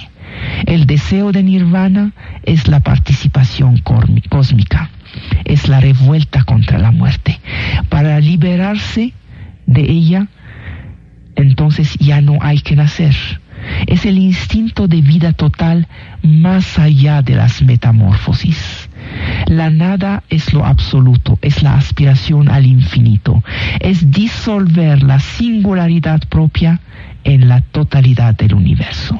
El 0.68 0.86
deseo 0.86 1.32
de 1.32 1.42
nirvana 1.42 2.14
es 2.44 2.68
la 2.68 2.82
participación 2.82 3.82
cósmica, 4.30 4.92
es 5.46 5.68
la 5.68 5.80
revuelta 5.80 6.44
contra 6.44 6.78
la 6.78 6.92
muerte. 6.92 7.40
Para 7.90 8.20
liberarse 8.20 9.14
de 9.66 9.82
ella, 9.82 10.28
entonces 11.40 11.96
ya 12.00 12.22
no 12.22 12.38
hay 12.42 12.60
que 12.60 12.76
nacer. 12.76 13.16
Es 13.88 14.06
el 14.06 14.18
instinto 14.18 14.88
de 14.88 15.02
vida 15.02 15.34
total 15.34 15.88
más 16.22 16.80
allá 16.80 17.22
de 17.22 17.36
las 17.36 17.62
metamorfosis. 17.62 18.90
La 19.48 19.70
nada 19.70 20.24
es 20.30 20.54
lo 20.54 20.66
absoluto, 20.66 21.40
es 21.42 21.64
la 21.64 21.76
aspiración 21.76 22.50
al 22.50 22.66
infinito, 22.66 23.44
es 23.80 24.12
disolver 24.12 25.02
la 25.04 25.20
singularidad 25.20 26.22
propia 26.30 26.80
en 27.24 27.48
la 27.48 27.62
totalidad 27.62 28.36
del 28.36 28.54
universo. 28.54 29.20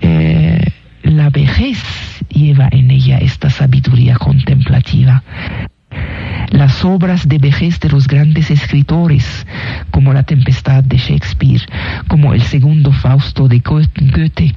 Eh, 0.00 0.64
la 1.02 1.30
vejez 1.30 1.78
lleva 2.28 2.68
en 2.70 2.90
ella 2.90 3.18
esta 3.18 3.50
sabiduría 3.50 4.16
contemplativa. 4.16 5.22
Las 6.50 6.84
obras 6.84 7.28
de 7.28 7.38
vejez 7.38 7.80
de 7.80 7.88
los 7.88 8.06
grandes 8.06 8.50
escritores, 8.50 9.46
como 9.90 10.12
La 10.12 10.22
Tempestad 10.22 10.84
de 10.84 10.98
Shakespeare, 10.98 11.62
como 12.08 12.34
El 12.34 12.42
Segundo 12.42 12.92
Fausto 12.92 13.48
de 13.48 13.60
Goethe, 13.60 14.54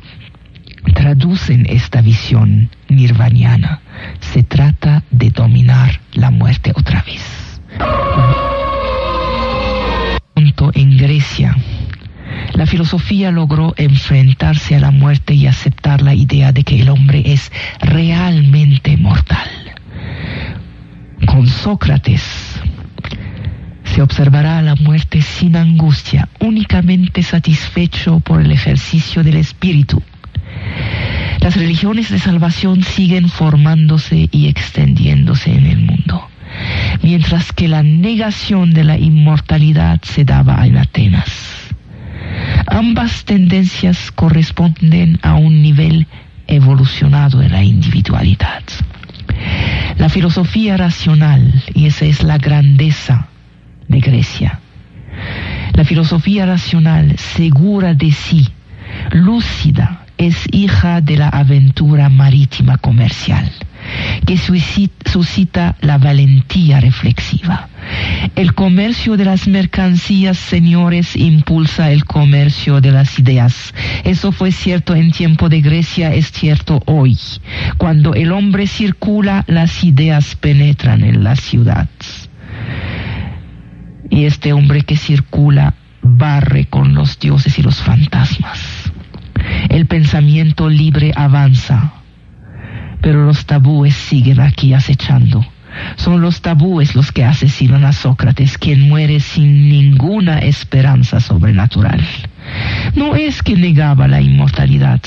traducen 0.93 1.65
esta 1.69 2.01
visión 2.01 2.69
nirvaniana. 2.89 3.81
Se 4.19 4.43
trata 4.43 5.03
de 5.11 5.29
dominar 5.29 5.99
la 6.13 6.31
muerte 6.31 6.71
otra 6.75 7.01
vez. 7.03 7.45
En 10.73 10.97
Grecia, 10.97 11.55
la 12.53 12.65
filosofía 12.65 13.31
logró 13.31 13.73
enfrentarse 13.77 14.75
a 14.75 14.79
la 14.79 14.91
muerte 14.91 15.33
y 15.33 15.47
aceptar 15.47 16.01
la 16.01 16.13
idea 16.13 16.51
de 16.51 16.63
que 16.63 16.81
el 16.81 16.89
hombre 16.89 17.21
es 17.25 17.51
realmente 17.79 18.97
mortal. 18.97 19.47
Con 21.25 21.47
Sócrates 21.47 22.21
se 23.83 24.01
observará 24.01 24.61
la 24.61 24.75
muerte 24.75 25.21
sin 25.21 25.55
angustia, 25.55 26.27
únicamente 26.39 27.23
satisfecho 27.23 28.19
por 28.19 28.41
el 28.41 28.51
ejercicio 28.51 29.23
del 29.23 29.37
espíritu. 29.37 30.01
Las 31.39 31.55
religiones 31.55 32.09
de 32.09 32.19
salvación 32.19 32.83
siguen 32.83 33.29
formándose 33.29 34.27
y 34.31 34.47
extendiéndose 34.47 35.53
en 35.53 35.65
el 35.65 35.79
mundo, 35.79 36.27
mientras 37.01 37.51
que 37.51 37.67
la 37.67 37.83
negación 37.83 38.73
de 38.73 38.83
la 38.83 38.97
inmortalidad 38.97 40.01
se 40.03 40.25
daba 40.25 40.65
en 40.65 40.77
Atenas. 40.77 41.31
Ambas 42.67 43.25
tendencias 43.25 44.11
corresponden 44.11 45.19
a 45.21 45.35
un 45.35 45.61
nivel 45.61 46.07
evolucionado 46.47 47.39
de 47.39 47.49
la 47.49 47.63
individualidad. 47.63 48.63
La 49.97 50.09
filosofía 50.09 50.77
racional, 50.77 51.63
y 51.73 51.85
esa 51.85 52.05
es 52.05 52.23
la 52.23 52.37
grandeza 52.37 53.27
de 53.87 53.99
Grecia, 53.99 54.59
la 55.73 55.85
filosofía 55.85 56.45
racional 56.45 57.17
segura 57.17 57.93
de 57.93 58.11
sí, 58.11 58.47
lúcida, 59.11 60.05
es 60.17 60.35
hija 60.51 61.01
de 61.01 61.17
la 61.17 61.29
aventura 61.29 62.09
marítima 62.09 62.77
comercial, 62.77 63.51
que 64.25 64.37
suscita 64.37 65.75
la 65.81 65.97
valentía 65.97 66.79
reflexiva. 66.79 67.69
El 68.35 68.53
comercio 68.53 69.17
de 69.17 69.25
las 69.25 69.47
mercancías, 69.47 70.37
señores, 70.37 71.15
impulsa 71.15 71.91
el 71.91 72.05
comercio 72.05 72.81
de 72.81 72.91
las 72.91 73.19
ideas. 73.19 73.73
Eso 74.03 74.31
fue 74.31 74.51
cierto 74.51 74.95
en 74.95 75.11
tiempo 75.11 75.49
de 75.49 75.61
Grecia, 75.61 76.13
es 76.13 76.31
cierto 76.31 76.81
hoy. 76.85 77.17
Cuando 77.77 78.13
el 78.13 78.31
hombre 78.31 78.67
circula, 78.67 79.43
las 79.47 79.83
ideas 79.83 80.35
penetran 80.35 81.03
en 81.03 81.23
la 81.23 81.35
ciudad. 81.35 81.87
Y 84.09 84.25
este 84.25 84.53
hombre 84.53 84.81
que 84.81 84.97
circula 84.97 85.75
barre 86.01 86.65
con 86.65 86.93
los 86.93 87.19
dioses 87.19 87.57
y 87.57 87.61
los 87.61 87.81
fantasmas. 87.81 88.91
El 89.69 89.85
pensamiento 89.85 90.69
libre 90.69 91.11
avanza, 91.15 91.93
pero 93.05 93.23
los 93.23 93.45
tabúes 93.45 93.93
siguen 93.93 94.39
aquí 94.39 94.73
acechando. 94.73 95.45
Son 95.95 96.21
los 96.21 96.41
tabúes 96.41 96.95
los 96.95 97.11
que 97.11 97.23
asesinan 97.23 97.85
a 97.85 97.93
Sócrates, 97.93 98.57
quien 98.57 98.89
muere 98.89 99.19
sin 99.19 99.69
ninguna 99.69 100.39
esperanza 100.39 101.19
sobrenatural. 101.19 102.03
No 102.95 103.15
es 103.15 103.43
que 103.43 103.55
negaba 103.55 104.07
la 104.07 104.21
inmortalidad, 104.21 105.01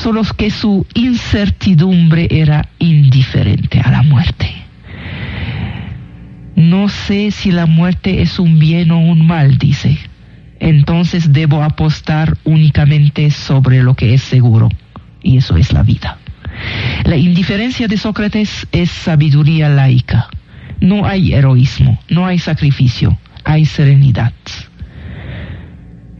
solo 0.00 0.22
que 0.36 0.52
su 0.52 0.86
incertidumbre 0.94 2.28
era 2.30 2.68
indiferente 2.78 3.80
a 3.80 3.90
la 3.90 4.02
muerte. 4.02 4.48
No 6.54 6.88
sé 6.88 7.32
si 7.32 7.50
la 7.50 7.66
muerte 7.66 8.22
es 8.22 8.38
un 8.38 8.60
bien 8.60 8.92
o 8.92 9.00
un 9.00 9.26
mal, 9.26 9.58
dice 9.58 9.98
entonces 10.60 11.32
debo 11.32 11.64
apostar 11.64 12.36
únicamente 12.44 13.30
sobre 13.30 13.82
lo 13.82 13.94
que 13.94 14.14
es 14.14 14.22
seguro, 14.22 14.68
y 15.20 15.38
eso 15.38 15.56
es 15.56 15.72
la 15.72 15.82
vida. 15.82 16.18
La 17.04 17.16
indiferencia 17.16 17.88
de 17.88 17.96
Sócrates 17.96 18.66
es 18.72 18.90
sabiduría 18.90 19.68
laica. 19.68 20.28
No 20.80 21.06
hay 21.06 21.34
heroísmo, 21.34 21.98
no 22.08 22.26
hay 22.26 22.38
sacrificio, 22.38 23.18
hay 23.44 23.66
serenidad. 23.66 24.32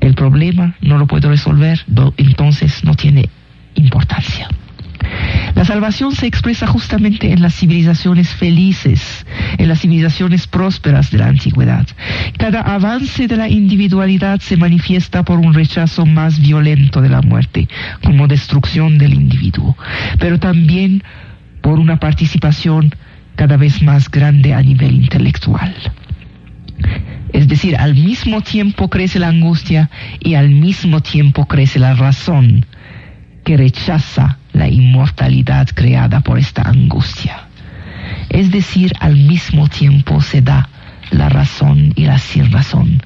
El 0.00 0.14
problema 0.14 0.74
no 0.81 0.98
lo 0.98 1.07
puedo 1.07 1.29
resolver, 1.29 1.81
entonces 2.16 2.85
no 2.85 2.94
tiene 2.94 3.29
importancia. 3.74 4.48
La 5.54 5.64
salvación 5.64 6.14
se 6.14 6.26
expresa 6.26 6.66
justamente 6.66 7.32
en 7.32 7.42
las 7.42 7.54
civilizaciones 7.54 8.28
felices, 8.28 9.26
en 9.58 9.68
las 9.68 9.80
civilizaciones 9.80 10.46
prósperas 10.46 11.10
de 11.10 11.18
la 11.18 11.26
antigüedad. 11.26 11.86
Cada 12.38 12.60
avance 12.60 13.26
de 13.26 13.36
la 13.36 13.48
individualidad 13.48 14.40
se 14.40 14.56
manifiesta 14.56 15.24
por 15.24 15.38
un 15.38 15.54
rechazo 15.54 16.06
más 16.06 16.40
violento 16.40 17.00
de 17.00 17.08
la 17.08 17.22
muerte, 17.22 17.68
como 18.02 18.28
destrucción 18.28 18.98
del 18.98 19.14
individuo, 19.14 19.76
pero 20.18 20.38
también 20.38 21.02
por 21.60 21.78
una 21.78 21.98
participación 21.98 22.94
cada 23.36 23.56
vez 23.56 23.82
más 23.82 24.10
grande 24.10 24.54
a 24.54 24.62
nivel 24.62 24.94
intelectual. 24.94 25.74
Es 27.32 27.48
decir, 27.48 27.76
al 27.76 27.94
mismo 27.94 28.40
tiempo 28.40 28.88
crece 28.88 29.18
la 29.18 29.28
angustia 29.28 29.90
y 30.20 30.34
al 30.34 30.50
mismo 30.50 31.00
tiempo 31.00 31.46
crece 31.46 31.78
la 31.78 31.94
razón 31.94 32.66
que 33.50 33.56
rechaza 33.56 34.38
la 34.52 34.68
inmortalidad 34.68 35.66
creada 35.74 36.20
por 36.20 36.38
esta 36.38 36.62
angustia. 36.62 37.48
Es 38.28 38.52
decir, 38.52 38.92
al 39.00 39.16
mismo 39.16 39.66
tiempo 39.66 40.20
se 40.20 40.40
da 40.40 40.68
la 41.10 41.28
razón 41.28 41.92
y 41.96 42.04
la 42.04 42.18
sin 42.18 42.52
razón. 42.52 43.02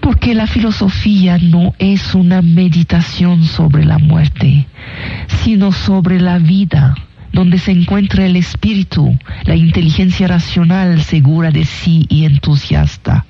Porque 0.00 0.36
la 0.36 0.46
filosofía 0.46 1.36
no 1.38 1.74
es 1.80 2.14
una 2.14 2.42
meditación 2.42 3.42
sobre 3.42 3.84
la 3.84 3.98
muerte, 3.98 4.68
sino 5.26 5.72
sobre 5.72 6.20
la 6.20 6.38
vida 6.38 6.94
donde 7.32 7.58
se 7.58 7.72
encuentra 7.72 8.26
el 8.26 8.36
espíritu, 8.36 9.18
la 9.44 9.56
inteligencia 9.56 10.28
racional 10.28 11.02
segura 11.02 11.50
de 11.50 11.64
sí 11.64 12.06
y 12.08 12.24
entusiasta, 12.24 13.24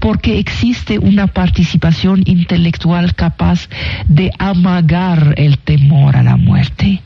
porque 0.00 0.38
existe 0.38 0.98
una 0.98 1.26
participación 1.26 2.22
intelectual 2.26 3.14
capaz 3.14 3.68
de 4.08 4.30
amagar 4.38 5.34
el 5.36 5.58
temor 5.58 6.16
a 6.16 6.22
la 6.22 6.36
muerte. 6.36 7.02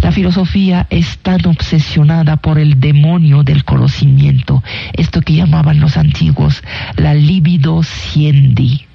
La 0.00 0.12
filosofía 0.12 0.86
es 0.90 1.18
tan 1.18 1.44
obsesionada 1.46 2.36
por 2.36 2.58
el 2.58 2.80
demonio 2.80 3.42
del 3.42 3.64
conocimiento, 3.64 4.62
esto 4.92 5.20
que 5.20 5.34
llamaban 5.34 5.80
los 5.80 5.96
antiguos 5.96 6.62
la 6.96 7.14
libido 7.14 7.82
siendi, 7.82 8.86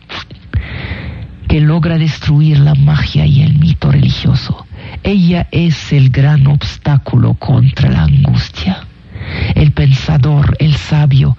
que 1.47 1.59
logra 1.59 1.97
destruir 1.97 2.59
la 2.59 2.75
magia 2.75 3.25
y 3.25 3.41
el 3.41 3.59
mito 3.59 3.91
religioso 3.91 4.65
ella 5.01 5.47
es 5.51 5.91
el 5.93 6.09
gran 6.09 6.47
obstáculo 6.47 7.33
contra 7.35 7.89
la 7.89 8.03
angustia. 8.03 8.85
El 9.55 9.71
pensador, 9.71 10.55
el 10.59 10.75
sabio, 10.75 11.37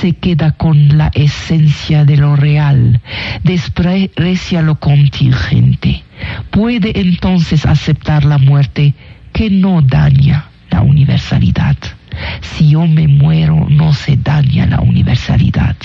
se 0.00 0.12
queda 0.12 0.52
con 0.52 0.96
la 0.96 1.10
esencia 1.14 2.04
de 2.04 2.16
lo 2.16 2.36
real, 2.36 3.00
desprecia 3.42 4.62
lo 4.62 4.76
contingente. 4.76 6.04
Puede 6.50 6.98
entonces 7.00 7.66
aceptar 7.66 8.24
la 8.24 8.38
muerte 8.38 8.94
que 9.32 9.50
no 9.50 9.82
daña 9.82 10.46
la 10.70 10.82
universalidad. 10.82 11.76
Si 12.40 12.70
yo 12.70 12.86
me 12.86 13.08
muero, 13.08 13.66
no 13.68 13.92
se 13.92 14.16
daña 14.16 14.66
la 14.66 14.80
universalidad. 14.80 15.76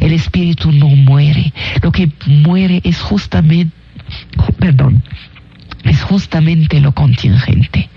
El 0.00 0.12
espíritu 0.12 0.70
no 0.72 0.88
muere. 0.88 1.52
Lo 1.82 1.90
que 1.90 2.10
muere 2.26 2.80
es 2.84 3.00
justamente, 3.00 3.74
perdón, 4.58 5.02
es 5.84 6.02
justamente 6.02 6.80
lo 6.80 6.92
contingente. 6.92 7.88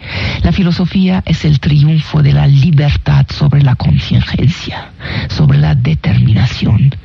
La 0.43 0.51
filosofía 0.51 1.23
es 1.25 1.45
el 1.45 1.59
triunfo 1.59 2.21
de 2.21 2.33
la 2.33 2.47
libertad 2.47 3.25
sobre 3.29 3.61
la 3.61 3.75
contingencia, 3.75 4.91
sobre 5.29 5.57
la 5.57 5.75
determinación, 5.75 6.95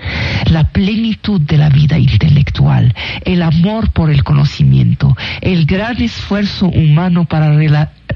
la 0.51 0.64
plenitud 0.64 1.41
de 1.41 1.59
la 1.59 1.68
vida 1.68 1.99
intelectual, 1.99 2.95
el 3.24 3.43
amor 3.43 3.91
por 3.93 4.11
el 4.11 4.24
conocimiento, 4.24 5.16
el 5.41 5.66
gran 5.66 6.01
esfuerzo 6.01 6.66
humano 6.66 7.24
para 7.24 7.49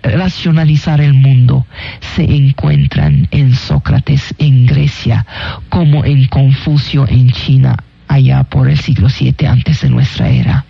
racionalizar 0.03 1.01
el 1.01 1.15
mundo 1.15 1.67
se 2.15 2.25
encuentran 2.25 3.29
en 3.31 3.55
Sócrates 3.55 4.35
en 4.39 4.67
Grecia 4.67 5.27
como 5.69 6.05
en 6.05 6.27
Confucio 6.27 7.07
en 7.09 7.31
China 7.31 7.77
allá 8.09 8.43
por 8.45 8.69
el 8.69 8.79
siglo 8.79 9.09
VII 9.09 9.47
antes 9.47 9.83
de 9.83 9.91
nuestra 9.91 10.29
era 10.29 10.65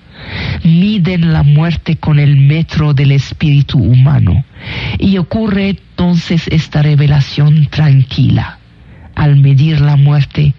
miden 0.65 1.33
la 1.33 1.43
muerte 1.43 1.97
con 1.97 2.19
el 2.19 2.37
metro 2.37 2.95
del 2.95 3.13
espíritu 3.13 3.79
humano. 3.79 4.45
Y 4.99 5.19
ocurre 5.19 5.71
entonces 5.71 6.49
esta 6.49 6.83
revelación 6.83 7.67
tranquila. 7.67 8.59
Al 9.15 9.37
medir 9.37 9.81
la 9.81 9.97
muerte, 9.97 10.55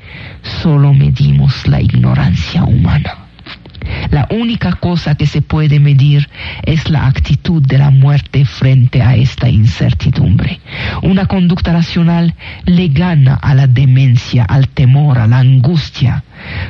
solo 0.62 0.94
medimos 0.94 1.68
la 1.68 1.82
ignorancia 1.82 2.64
humana. 2.64 3.23
La 4.12 4.28
única 4.30 4.74
cosa 4.74 5.16
que 5.16 5.26
se 5.26 5.42
puede 5.42 5.80
medir 5.80 6.30
es 6.64 6.90
la 6.90 7.08
actitud 7.08 7.62
de 7.62 7.78
la 7.78 7.90
muerte 7.90 8.46
frente 8.46 9.02
a 9.02 9.16
esta 9.16 9.50
incertidumbre. 9.50 10.60
Una 11.02 11.26
conducta 11.26 11.74
racional 11.74 12.36
le 12.66 12.90
gana 12.90 13.36
a 13.36 13.54
la 13.54 13.68
demencia, 13.68 14.44
al 14.44 14.68
temor, 14.70 15.18
a 15.20 15.28
la 15.28 15.40
angustia. 15.40 16.24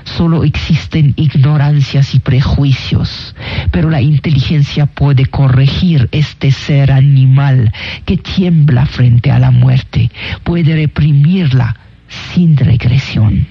Solo 0.03 0.43
existen 0.43 1.13
ignorancias 1.15 2.13
y 2.15 2.19
prejuicios, 2.19 3.35
pero 3.71 3.89
la 3.89 4.01
inteligencia 4.01 4.85
puede 4.85 5.25
corregir 5.25 6.09
este 6.11 6.51
ser 6.51 6.91
animal 6.91 7.73
que 8.05 8.17
tiembla 8.17 8.85
frente 8.85 9.31
a 9.31 9.39
la 9.39 9.51
muerte, 9.51 10.11
puede 10.43 10.75
reprimirla 10.75 11.75
sin 12.07 12.55
regresión. 12.57 13.47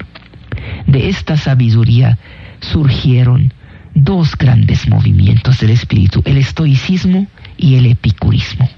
De 0.87 1.09
esta 1.09 1.37
sabiduría 1.37 2.19
surgieron 2.63 3.53
dos 3.95 4.37
grandes 4.37 4.89
movimientos 4.89 5.61
del 5.61 5.71
espíritu, 5.71 6.23
el 6.25 6.39
estoicismo 6.39 7.27
y 7.59 7.77
el 7.77 7.87
epicurismo. 7.87 8.69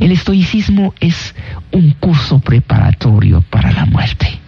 El 0.00 0.12
estoicismo 0.12 0.94
es 1.00 1.34
un 1.70 1.92
curso 1.92 2.40
preparatorio 2.40 3.42
para 3.42 3.72
la 3.72 3.86
muerte. 3.86 4.38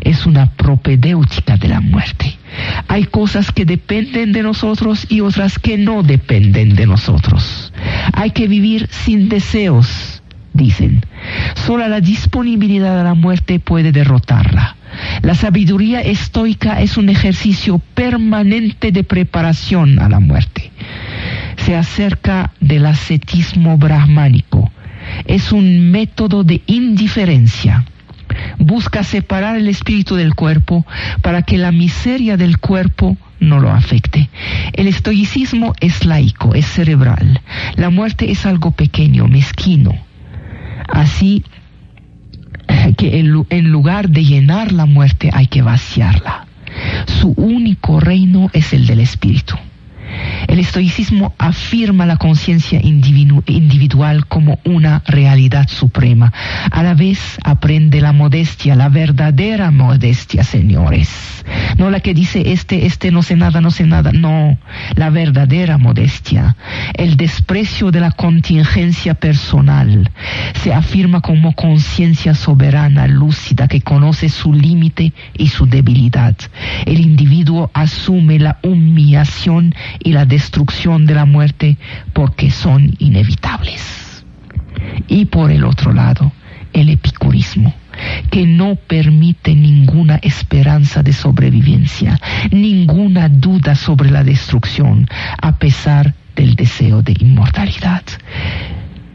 Es 0.00 0.26
una 0.26 0.50
propedéutica 0.50 1.56
de 1.56 1.68
la 1.68 1.80
muerte. 1.80 2.36
Hay 2.88 3.04
cosas 3.04 3.52
que 3.52 3.64
dependen 3.64 4.32
de 4.32 4.42
nosotros 4.42 5.06
y 5.08 5.20
otras 5.20 5.58
que 5.58 5.78
no 5.78 6.02
dependen 6.02 6.74
de 6.74 6.86
nosotros. 6.86 7.72
Hay 8.12 8.30
que 8.30 8.48
vivir 8.48 8.88
sin 8.90 9.28
deseos, 9.28 10.22
dicen. 10.54 11.04
Solo 11.54 11.86
la 11.86 12.00
disponibilidad 12.00 12.98
a 12.98 13.04
la 13.04 13.14
muerte 13.14 13.60
puede 13.60 13.92
derrotarla. 13.92 14.76
La 15.22 15.34
sabiduría 15.34 16.00
estoica 16.00 16.80
es 16.80 16.96
un 16.96 17.08
ejercicio 17.10 17.80
permanente 17.94 18.92
de 18.92 19.04
preparación 19.04 19.98
a 19.98 20.08
la 20.08 20.20
muerte. 20.20 20.70
Se 21.56 21.76
acerca 21.76 22.52
del 22.60 22.86
ascetismo 22.86 23.76
brahmánico. 23.76 24.70
Es 25.26 25.52
un 25.52 25.90
método 25.90 26.44
de 26.44 26.62
indiferencia. 26.66 27.84
Busca 28.58 29.02
separar 29.02 29.56
el 29.56 29.68
espíritu 29.68 30.16
del 30.16 30.34
cuerpo 30.34 30.86
para 31.22 31.42
que 31.42 31.58
la 31.58 31.72
miseria 31.72 32.36
del 32.36 32.58
cuerpo 32.58 33.16
no 33.40 33.60
lo 33.60 33.70
afecte. 33.70 34.30
El 34.72 34.86
estoicismo 34.88 35.74
es 35.80 36.04
laico, 36.04 36.54
es 36.54 36.66
cerebral. 36.66 37.40
La 37.76 37.90
muerte 37.90 38.30
es 38.30 38.46
algo 38.46 38.70
pequeño, 38.70 39.28
mezquino. 39.28 39.94
Así 40.88 41.44
que 42.96 43.18
en 43.18 43.70
lugar 43.70 44.08
de 44.10 44.24
llenar 44.24 44.72
la 44.72 44.86
muerte 44.86 45.30
hay 45.32 45.46
que 45.46 45.62
vaciarla. 45.62 46.46
Su 47.06 47.34
único 47.36 48.00
reino 48.00 48.50
es 48.52 48.72
el 48.72 48.86
del 48.86 49.00
espíritu. 49.00 49.54
El 50.48 50.58
estoicismo 50.58 51.34
afirma 51.38 52.06
la 52.06 52.16
conciencia 52.16 52.80
individual 52.82 54.26
como 54.26 54.58
una 54.64 55.02
realidad 55.06 55.68
suprema. 55.68 56.32
A 56.70 56.82
la 56.82 56.94
vez 56.94 57.38
aprende 57.42 58.00
la 58.00 58.12
modestia, 58.12 58.76
la 58.76 58.88
verdadera 58.88 59.70
modestia, 59.70 60.44
señores. 60.44 61.44
No 61.76 61.90
la 61.90 62.00
que 62.00 62.14
dice 62.14 62.52
este, 62.52 62.86
este 62.86 63.10
no 63.10 63.22
sé 63.22 63.36
nada, 63.36 63.60
no 63.60 63.70
sé 63.70 63.84
nada. 63.84 64.12
No, 64.12 64.56
la 64.94 65.10
verdadera 65.10 65.78
modestia. 65.78 66.56
El 66.94 67.16
desprecio 67.16 67.90
de 67.90 68.00
la 68.00 68.12
contingencia 68.12 69.14
personal. 69.14 70.10
Se 70.62 70.72
afirma 70.72 71.20
como 71.20 71.52
conciencia 71.52 72.34
soberana, 72.34 73.06
lúcida, 73.06 73.68
que 73.68 73.80
conoce 73.80 74.28
su 74.28 74.52
límite 74.52 75.12
y 75.36 75.48
su 75.48 75.66
debilidad. 75.66 76.36
El 76.86 77.00
individuo 77.00 77.70
asume 77.74 78.38
la 78.38 78.58
humillación 78.62 79.74
y 80.00 80.12
la 80.12 80.24
destrucción 80.24 81.06
de 81.06 81.14
la 81.14 81.24
muerte 81.24 81.76
porque 82.12 82.50
son 82.50 82.94
inevitables. 82.98 84.24
Y 85.08 85.26
por 85.26 85.50
el 85.50 85.64
otro 85.64 85.92
lado, 85.92 86.32
el 86.72 86.90
epicurismo, 86.90 87.72
que 88.30 88.46
no 88.46 88.74
permite 88.74 89.54
ninguna 89.54 90.16
esperanza 90.16 91.02
de 91.02 91.12
sobrevivencia, 91.12 92.20
ninguna 92.50 93.28
duda 93.28 93.74
sobre 93.74 94.10
la 94.10 94.24
destrucción, 94.24 95.08
a 95.40 95.56
pesar 95.56 96.14
del 96.34 96.56
deseo 96.56 97.02
de 97.02 97.14
inmortalidad. 97.18 98.02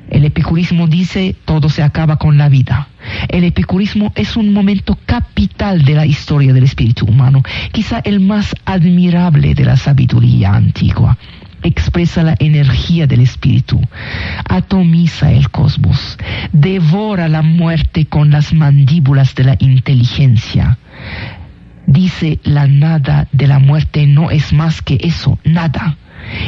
El 0.10 0.26
epicurismo 0.26 0.88
dice 0.88 1.36
todo 1.46 1.70
se 1.70 1.84
acaba 1.84 2.18
con 2.18 2.38
la 2.38 2.50
vida. 2.50 2.88
El 3.28 3.44
epicurismo 3.44 4.12
es 4.16 4.36
un 4.36 4.52
momento 4.54 4.98
capital 5.06 5.84
de 5.84 5.94
la 5.94 6.06
historia 6.06 6.52
del 6.52 6.64
espíritu 6.64 7.06
humano, 7.06 7.44
quizá 7.72 8.00
el 8.00 8.20
más 8.20 8.56
admirable 8.66 9.54
de 9.54 9.66
la 9.66 9.78
sabiduría 9.78 10.54
antigua. 10.54 11.18
Expresa 11.62 12.24
la 12.24 12.36
energía 12.40 13.06
del 13.06 13.20
espíritu, 13.20 13.82
atomiza 14.48 15.32
el 15.32 15.50
cosmos, 15.52 16.18
devora 16.54 17.28
la 17.28 17.42
muerte 17.42 18.06
con 18.06 18.32
las 18.32 18.54
mandíbulas 18.54 19.36
de 19.36 19.44
la 19.44 19.56
inteligencia. 19.60 20.80
Dice 21.86 22.40
la 22.44 22.66
nada 22.66 23.28
de 23.32 23.48
la 23.48 23.60
muerte 23.60 24.08
no 24.08 24.32
es 24.32 24.54
más 24.54 24.82
que 24.82 25.00
eso, 25.02 25.38
nada. 25.44 25.98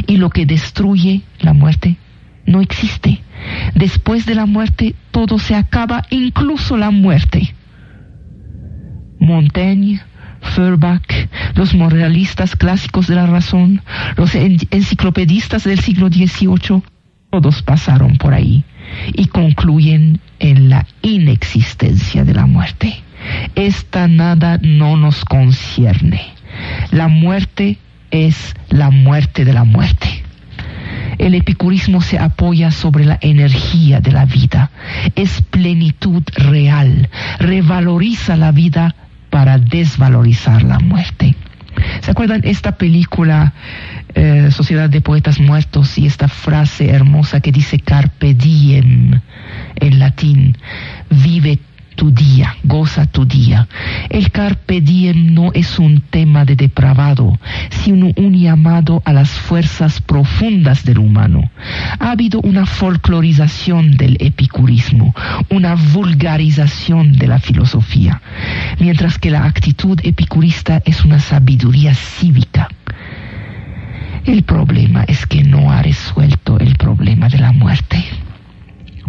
Y 0.07 0.18
lo 0.18 0.30
que 0.30 0.45
destruye 0.45 1.22
la 1.39 1.53
muerte 1.53 1.97
no 2.45 2.62
existe. 2.62 3.22
Después 3.75 4.25
de 4.25 4.35
la 4.35 4.45
muerte 4.45 4.95
todo 5.11 5.39
se 5.39 5.55
acaba, 5.55 6.03
incluso 6.09 6.77
la 6.77 6.91
muerte. 6.91 7.53
Montaigne, 9.19 10.01
Feuerbach, 10.41 11.29
los 11.55 11.73
moralistas 11.73 12.55
clásicos 12.55 13.07
de 13.07 13.15
la 13.15 13.27
razón, 13.27 13.81
los 14.17 14.35
enciclopedistas 14.35 15.63
del 15.63 15.79
siglo 15.79 16.07
XVIII, 16.07 16.81
todos 17.29 17.61
pasaron 17.61 18.17
por 18.17 18.33
ahí 18.33 18.63
y 19.13 19.27
concluyen 19.27 20.19
en 20.39 20.69
la 20.69 20.85
inexistencia 21.01 22.25
de 22.25 22.33
la 22.33 22.45
muerte. 22.45 23.01
Esta 23.55 24.07
nada 24.07 24.59
no 24.61 24.97
nos 24.97 25.23
concierne. 25.23 26.21
La 26.91 27.07
muerte 27.07 27.77
es 28.09 28.55
la 28.69 28.89
muerte 28.89 29.45
de 29.45 29.53
la 29.53 29.63
muerte. 29.63 30.23
El 31.22 31.36
epicurismo 31.36 32.01
se 32.01 32.17
apoya 32.17 32.72
sobre 32.72 33.05
la 33.05 33.19
energía 33.22 34.01
de 34.01 34.11
la 34.11 34.26
vida. 34.26 34.72
Es 35.15 35.43
plenitud 35.43 36.24
real. 36.34 37.09
Revaloriza 37.38 38.36
la 38.36 38.51
vida 38.51 38.95
para 39.30 39.59
desvalorizar 39.59 40.63
la 40.63 40.80
muerte. 40.80 41.36
¿Se 42.01 42.09
acuerdan 42.09 42.41
esta 42.43 42.72
película 42.72 43.53
eh, 44.15 44.49
Sociedad 44.49 44.89
de 44.89 45.01
Poetas 45.01 45.39
Muertos 45.39 45.95
y 45.99 46.07
esta 46.07 46.28
frase 46.28 46.89
hermosa 46.89 47.39
que 47.39 47.51
dice 47.51 47.78
carpe 47.78 48.34
diem 48.34 49.22
en 49.76 49.99
latín? 49.99 50.57
Vive 51.11 51.59
tu 51.95 52.11
día, 52.11 52.55
goza 52.63 53.05
tu 53.05 53.25
día. 53.25 53.67
El 54.09 54.31
carpe 54.31 54.81
diem 54.81 55.33
no 55.33 55.51
es 55.53 55.79
un 55.79 56.01
tema 56.01 56.45
de 56.45 56.55
depravado, 56.55 57.39
sino 57.69 58.11
un 58.15 58.33
llamado 58.33 59.01
a 59.05 59.13
las 59.13 59.29
fuerzas 59.29 60.01
profundas 60.01 60.83
del 60.83 60.99
humano. 60.99 61.51
Ha 61.99 62.11
habido 62.11 62.41
una 62.41 62.65
folclorización 62.65 63.97
del 63.97 64.17
epicurismo, 64.19 65.13
una 65.49 65.75
vulgarización 65.75 67.13
de 67.13 67.27
la 67.27 67.39
filosofía, 67.39 68.21
mientras 68.79 69.19
que 69.19 69.31
la 69.31 69.45
actitud 69.45 69.99
epicurista 70.03 70.81
es 70.85 71.03
una 71.05 71.19
sabiduría 71.19 71.93
cívica. 71.93 72.69
El 74.25 74.43
problema 74.43 75.03
es 75.03 75.25
que 75.25 75.43
no 75.43 75.71
ha 75.71 75.81
resuelto 75.81 76.59
el 76.59 76.75
problema 76.75 77.27
de 77.27 77.39
la 77.39 77.51
muerte 77.51 78.05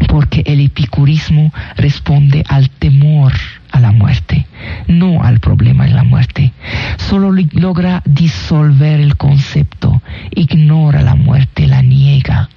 porque 0.09 0.43
el 0.47 0.61
epicurismo 0.61 1.53
responde 1.77 2.45
al 2.49 2.71
temor 2.71 3.33
a 3.71 3.81
la 3.81 3.93
muerte, 3.93 4.47
no 4.87 5.23
al 5.23 5.41
problema 5.41 5.87
de 5.87 5.93
la 5.93 6.05
muerte. 6.05 6.53
Solo 6.99 7.33
logra 7.53 8.03
disolver 8.05 9.01
el 9.01 9.17
concepto, 9.17 10.03
ignora 10.31 11.03
la 11.03 11.15
muerte, 11.15 11.67
la 11.67 11.83
niega. 11.83 12.49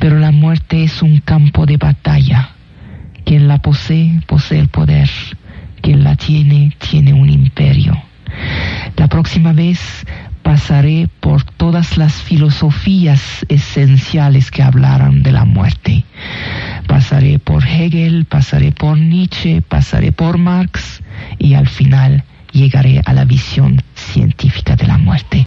Pero 0.00 0.18
la 0.18 0.30
muerte 0.30 0.84
es 0.84 1.02
un 1.02 1.18
campo 1.20 1.66
de 1.66 1.76
batalla. 1.76 2.50
Quien 3.24 3.48
la 3.48 3.58
posee, 3.58 4.20
posee 4.26 4.60
el 4.60 4.68
poder. 4.68 5.08
Quien 5.80 6.02
la 6.02 6.16
tiene, 6.16 6.74
tiene 6.78 7.12
un 7.12 7.28
imperio. 7.28 8.02
La 8.96 9.08
próxima 9.08 9.52
vez 9.52 10.06
pasaré 10.44 11.08
por 11.20 11.42
todas 11.42 11.96
las 11.96 12.12
filosofías 12.22 13.44
esenciales 13.48 14.52
que 14.52 14.62
hablaron 14.62 15.24
de 15.24 15.32
la 15.32 15.44
muerte. 15.44 16.04
Pasaré 16.86 17.40
por 17.40 17.66
Hegel, 17.66 18.26
pasaré 18.26 18.70
por 18.70 18.96
Nietzsche, 18.96 19.62
pasaré 19.62 20.12
por 20.12 20.38
Marx 20.38 21.02
y 21.38 21.54
al 21.54 21.66
final 21.66 22.22
llegaré 22.52 23.02
a 23.04 23.12
la 23.14 23.24
visión 23.24 23.82
científica 23.96 24.76
de 24.76 24.86
la 24.86 24.98
muerte. 24.98 25.38